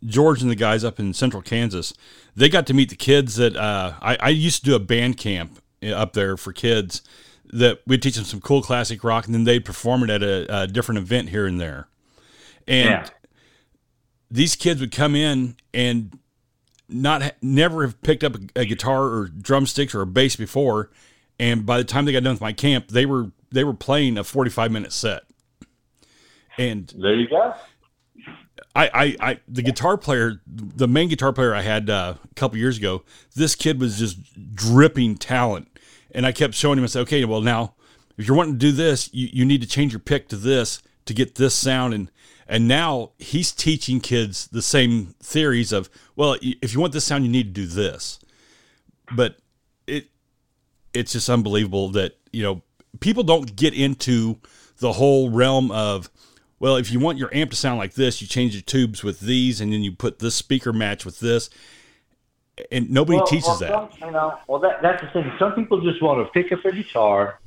[0.04, 1.92] George and the guys up in Central Kansas,
[2.34, 5.16] they got to meet the kids that uh, I, I used to do a band
[5.16, 7.02] camp uh, up there for kids
[7.52, 10.62] that we'd teach them some cool classic rock, and then they'd perform it at a,
[10.62, 11.88] a different event here and there.
[12.66, 13.08] And Yeah.
[14.30, 16.18] these kids would come in and
[16.88, 20.90] not never have picked up a, a guitar or drumsticks or a bass before,
[21.38, 24.18] and by the time they got done with my camp, they were they were playing
[24.18, 25.22] a forty five minute set.
[26.58, 27.54] And There you go.
[28.74, 32.58] I, I, I, the guitar player, the main guitar player I had uh, a couple
[32.58, 34.18] years ago, this kid was just
[34.54, 35.68] dripping talent,
[36.10, 36.84] and I kept showing him.
[36.84, 37.74] I said, "Okay, well now,
[38.18, 40.82] if you're wanting to do this, you, you need to change your pick to this
[41.06, 42.10] to get this sound." And
[42.48, 47.24] and now he's teaching kids the same theories of, well, if you want this sound,
[47.24, 48.20] you need to do this.
[49.14, 49.36] But
[49.86, 50.06] it,
[50.94, 52.62] it's just unbelievable that you know
[53.00, 54.38] people don't get into
[54.78, 56.10] the whole realm of
[56.58, 59.20] well, if you want your amp to sound like this, you change your tubes with
[59.20, 61.50] these, and then you put this speaker match with this,
[62.72, 63.70] and nobody Well, teaches well, that.
[63.70, 65.30] Some, you know, well, that, that's the thing.
[65.38, 67.40] Some people just want to pick up a guitar,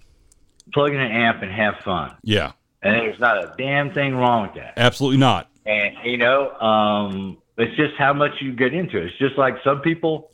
[0.74, 2.16] plug in an amp, and have fun.
[2.22, 2.52] Yeah,
[2.82, 4.74] And there's not a damn thing wrong with that.
[4.78, 5.50] absolutely not.
[5.66, 9.08] And, you know, um, it's just how much you get into it.
[9.08, 10.32] It's just like some people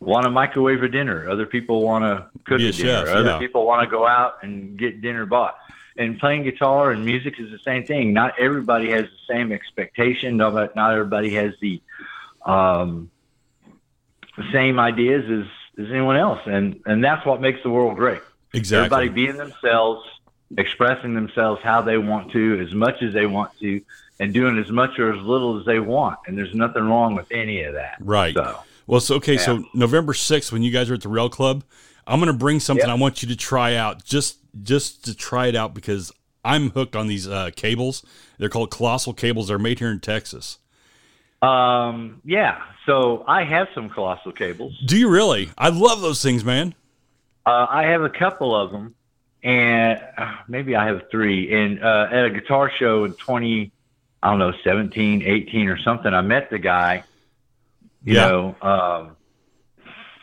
[0.00, 1.28] want to microwave a dinner.
[1.30, 3.06] Other people want to cook Be a dinner.
[3.06, 3.38] chef, Other yeah.
[3.38, 5.56] people want to go out and get dinner bought.
[5.96, 8.12] And playing guitar and music is the same thing.
[8.12, 10.36] Not everybody has the same expectation.
[10.36, 11.80] Not, not everybody has the
[12.44, 13.10] um,
[14.36, 16.40] the same ideas as, as anyone else.
[16.46, 18.20] And, and that's what makes the world great.
[18.52, 18.84] Exactly.
[18.86, 20.04] Everybody being themselves,
[20.56, 23.80] expressing themselves how they want to, as much as they want to,
[24.20, 26.18] and doing as much or as little as they want.
[26.26, 27.96] And there's nothing wrong with any of that.
[28.00, 28.34] Right.
[28.34, 29.40] So, Well, so okay, Yeah.
[29.40, 31.64] so November sixth, when you guys are at the Rail Club,
[32.06, 32.96] I'm going to bring something Yep.
[32.96, 36.12] I want you to try out, just just to try it out because
[36.44, 38.04] I'm hooked on these uh, cables.
[38.38, 39.48] They're called Colossal cables.
[39.48, 40.58] They're made here in Texas.
[41.42, 42.62] um, yeah.
[42.86, 44.78] So I have some colossal cables.
[44.86, 45.50] Do you really?
[45.56, 46.74] I love those things, man.
[47.46, 48.94] Uh, I have a couple of them,
[49.44, 51.54] and uh, maybe I have three.
[51.54, 53.70] And uh, at a guitar show in 20,
[54.22, 57.04] I don't know, 17, 18 or something, I met the guy.
[58.02, 58.26] You Yeah.
[58.26, 59.16] know, um,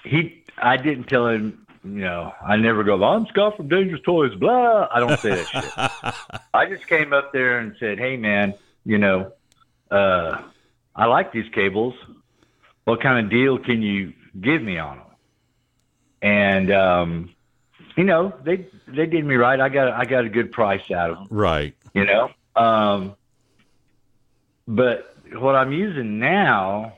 [0.03, 0.43] he.
[0.57, 1.65] I didn't tell him.
[1.83, 3.03] You know, I never go.
[3.03, 4.35] I'm Scott from Dangerous Toys.
[4.35, 4.87] Blah.
[4.91, 5.73] I don't say that shit.
[6.53, 8.53] I just came up there and said, "Hey, man,
[8.85, 9.31] you know,
[9.89, 10.41] uh,
[10.95, 11.95] I like these cables.
[12.83, 15.07] What kind of deal can you give me on them?"
[16.21, 17.29] And um,
[17.97, 19.59] you know, they they did me right.
[19.59, 21.27] I got I got a good price out of them.
[21.29, 21.75] Right.
[21.93, 23.15] You know, um,
[24.67, 26.97] but what I'm using now,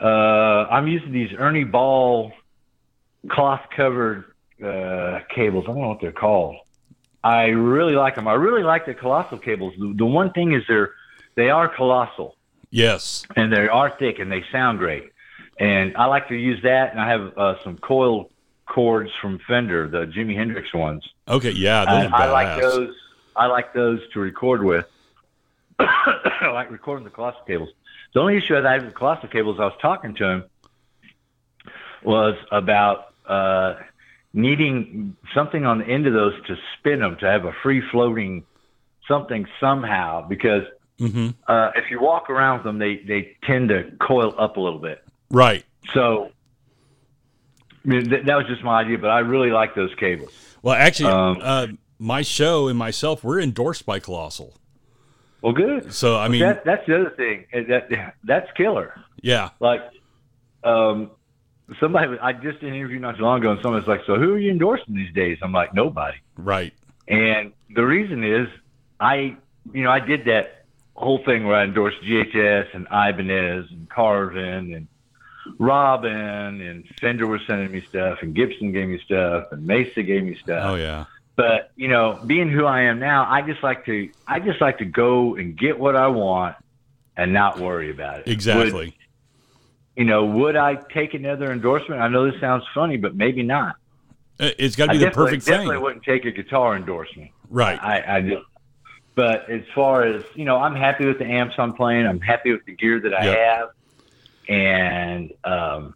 [0.00, 2.32] uh, I'm using these Ernie Ball
[3.28, 4.24] cloth covered
[4.64, 5.64] uh, cables.
[5.64, 6.56] I don't know what they're called.
[7.24, 8.26] I really like them.
[8.26, 9.74] I really like the colossal cables.
[9.78, 10.90] The, the one thing is they're
[11.36, 12.36] they are colossal
[12.70, 13.24] Yes.
[13.36, 15.04] and they are thick and they sound great.
[15.60, 16.90] And I like to use that.
[16.90, 18.30] And I have uh, some coil
[18.66, 21.02] cords from Fender, the Jimi Hendrix ones.
[21.28, 21.50] Okay.
[21.50, 21.84] Yeah.
[21.84, 22.94] Are I like those.
[23.34, 24.86] I like those to record with.
[25.78, 27.70] I like recording the colossal cables.
[28.14, 30.44] The only issue I had with the colossal cables, I was talking to him,
[32.02, 33.74] was about uh,
[34.34, 38.44] needing something on the end of those to spin them to have a free floating
[39.08, 40.62] something somehow because
[40.98, 44.60] hmm uh, if you walk around with them, they they tend to coil up a
[44.60, 45.02] little bit.
[45.30, 45.64] Right.
[45.94, 46.30] So.
[47.84, 50.30] I mean, th- that was just my idea, but I really like those cables.
[50.62, 51.66] Well, actually, Um, uh,
[51.98, 54.54] my show and myself, we're endorsed by Colossal.
[55.40, 55.92] Well, good.
[55.92, 57.46] So, I mean, that, that's the other thing.
[57.68, 58.94] That that's killer.
[59.22, 59.50] yeah.
[59.58, 59.80] Like,
[60.62, 61.10] um,
[61.80, 64.34] somebody I just did an interview not too long ago, and someone's like, "So who
[64.34, 66.72] are you endorsing these days?" I'm like, "Nobody." Right.
[67.08, 68.46] And the reason is,
[69.00, 69.36] I,
[69.72, 70.64] you know, I did that
[70.94, 74.86] whole thing where I endorsed GHS and Ibanez and Carvin and
[75.58, 80.24] Robin and Fender was sending me stuff and Gibson gave me stuff and Mesa gave
[80.24, 81.04] me stuff Oh, yeah.
[81.36, 84.78] but you know being who i am now i just like to i just like
[84.78, 86.54] to go and get what i want
[87.16, 88.72] and not worry about it Exactly.
[88.86, 88.92] would,
[89.96, 93.76] you know would i take another endorsement i know this sounds funny but maybe not
[94.40, 95.82] Uh, It's got to i be the definitely, perfect definitely thing.
[95.82, 97.78] wouldn't take a guitar endorsement Right.
[97.82, 98.42] i i just
[99.14, 102.52] but as far as you know i'm happy with the amps i'm playing i'm happy
[102.52, 103.38] with the gear that i Yep.
[103.38, 103.68] have
[104.48, 105.94] and um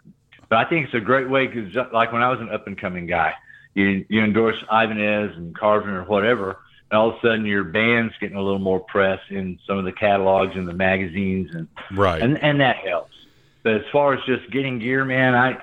[0.49, 2.81] but i think it's a great way because like when i was an up and
[2.81, 3.33] coming guy
[3.77, 6.59] you you endorse Ibanez and Carvin or whatever,
[6.91, 9.85] and all of a sudden your band's getting a little more press in some of
[9.85, 12.23] the catalogs and the magazines, and Right.
[12.23, 13.15] and, and that helps.
[13.63, 15.59] But as far as just getting gear, man, I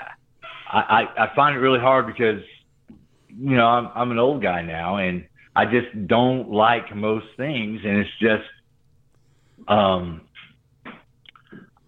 [0.71, 2.43] I I find it really hard because
[3.29, 5.25] you know I'm I'm an old guy now, and
[5.55, 8.47] I just don't like most things, and it's just
[9.67, 10.21] um.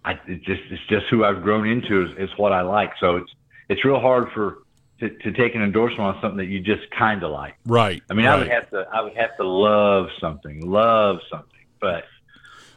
[0.06, 2.92] I it just it's just who I've grown into is, is what I like.
[3.00, 3.32] So it's
[3.70, 4.60] it's real hard for
[5.00, 7.56] to, to take an endorsement on something that you just kind of like.
[7.66, 8.02] right.
[8.10, 12.06] I mean, I would have to I would have to love something, love something, but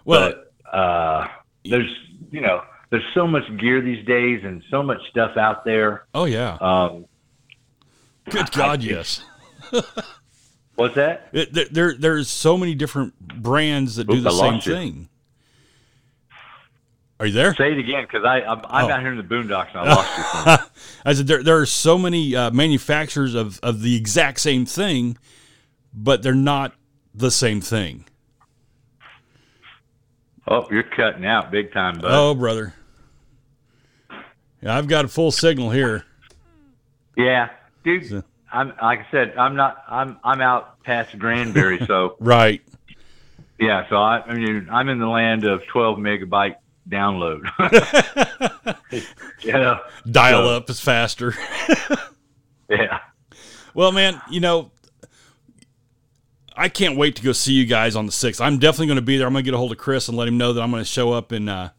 [0.04, 1.28] Well, but uh,
[1.64, 1.94] there's
[2.30, 6.06] you know there's so much gear these days and so much stuff out there.
[6.14, 6.56] oh, yeah.
[6.60, 7.04] Um,
[8.30, 9.22] Good God, yes.
[10.74, 11.28] what's that?
[11.32, 15.08] It, there, there, there's so many different brands that do the I same thing.
[17.20, 17.54] Are you there?
[17.56, 18.90] Say it again because I I'm, I'm Oh.
[18.90, 20.18] out here in the boondocks and I lost
[20.62, 20.70] you.
[21.04, 25.18] I said there, there are so many uh, manufacturers of, of the exact same thing,
[25.92, 26.74] but they're not
[27.14, 28.04] the same thing.
[30.46, 32.08] Oh, you're cutting out big time, bud.
[32.10, 32.72] Oh, brother.
[34.62, 36.04] Yeah, I've got a full signal here.
[37.16, 37.50] Yeah,
[37.84, 38.06] dude.
[38.08, 39.82] So- I'm like I said, I'm not.
[39.88, 42.62] I'm I'm out past Granbury, so Right.
[43.58, 43.86] yeah.
[43.90, 46.54] So I, I mean, I'm in the land of 12 megabyte
[46.88, 47.42] download.
[49.42, 49.78] yeah,
[50.10, 51.34] Dial So- up is faster.
[52.68, 53.00] yeah.
[53.74, 54.70] Well, man, you know,
[56.56, 58.40] I can't wait to go see you guys on the 6th.
[58.40, 59.26] I'm definitely going to be there.
[59.26, 60.82] I'm going to get a hold of Chris and let him know that I'm going
[60.82, 61.70] to show up and, uh,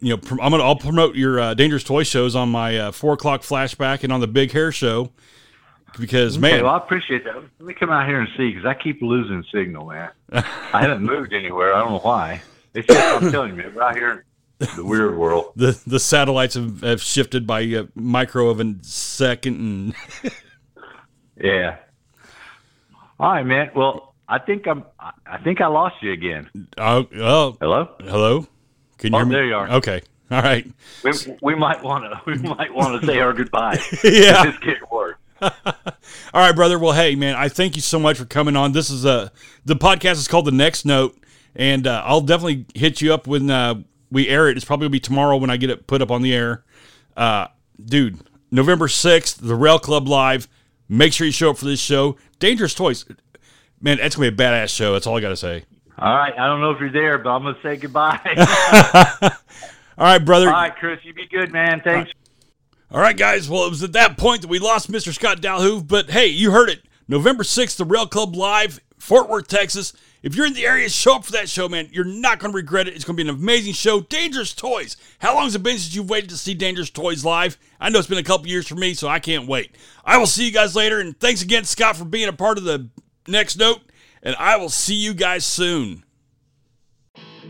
[0.00, 3.12] you know, I'm gonna I'll promote your uh, Dangerous Toy shows on my uh, four
[3.12, 5.12] o'clock flashback and on the Big Hair Show
[5.96, 7.36] because Okay, man, well, I appreciate that.
[7.36, 10.10] Let me come out here and see because I keep losing signal, man.
[10.32, 11.72] I haven't moved anywhere.
[11.72, 12.42] I don't know why.
[12.74, 14.24] It's just I'm telling you, man, right here
[14.76, 15.52] the weird world.
[15.56, 19.94] the the satellites have, have shifted by a micro of a second
[20.24, 20.32] and
[21.40, 21.76] Yeah.
[23.18, 23.70] All right, man.
[23.74, 24.84] Well, I think I'm.
[24.98, 26.48] I- think I lost you again.
[26.78, 27.88] oh, oh Hello.
[28.00, 28.46] hello,
[28.98, 29.34] can you Oh, hear me?
[29.34, 29.70] there you are.
[29.72, 30.66] Okay, all right,
[31.02, 31.12] We,
[31.42, 32.20] we might want to.
[32.26, 33.78] We might want to say our goodbye.
[34.04, 34.44] Yeah.
[34.44, 35.18] This can't work.
[35.40, 35.50] All
[36.34, 36.78] right, brother.
[36.78, 38.72] Well, hey, man, I thank you so much for coming on.
[38.72, 39.30] This is uh,
[39.64, 41.16] the podcast is called The Next Note,
[41.54, 44.56] and uh, I'll definitely hit you up when uh, we air it.
[44.56, 46.64] It's probably gonna be tomorrow when I get it put up on the air.
[47.16, 47.48] Uh,
[47.82, 50.48] dude, November sixth, the Rail Club live.
[50.88, 52.16] Make sure you show up for this show.
[52.38, 53.04] Dangerous Toys,
[53.80, 54.92] man, that's gonna be a badass show.
[54.92, 55.64] That's all I gotta say.
[55.98, 56.36] All right.
[56.36, 58.18] I don't know if you're there, but I'm gonna say goodbye.
[59.98, 60.48] All right, brother.
[60.48, 60.98] All right, Chris.
[61.04, 61.80] You be good, man.
[61.80, 62.10] Thanks.
[62.90, 63.48] All right, guys.
[63.48, 65.14] Well, it was at that point that we lost Mr.
[65.14, 66.82] Scott Dalhover, but hey, you heard it.
[67.08, 69.92] November 6th, the Rail Club Live, Fort Worth, Texas.
[70.22, 71.88] If you're in the area, show up for that show, man.
[71.90, 72.94] You're not going to regret it.
[72.94, 74.00] It's going to be an amazing show.
[74.02, 74.96] Dangerous Toys.
[75.18, 77.58] How long has it been since you've waited to see Dangerous Toys live?
[77.80, 79.74] I know it's been a couple years for me, so I can't wait.
[80.04, 82.64] I will see you guys later, and thanks again, Scott, for being a part of
[82.64, 82.88] the
[83.26, 83.80] next note,
[84.22, 86.04] and I will see you guys soon.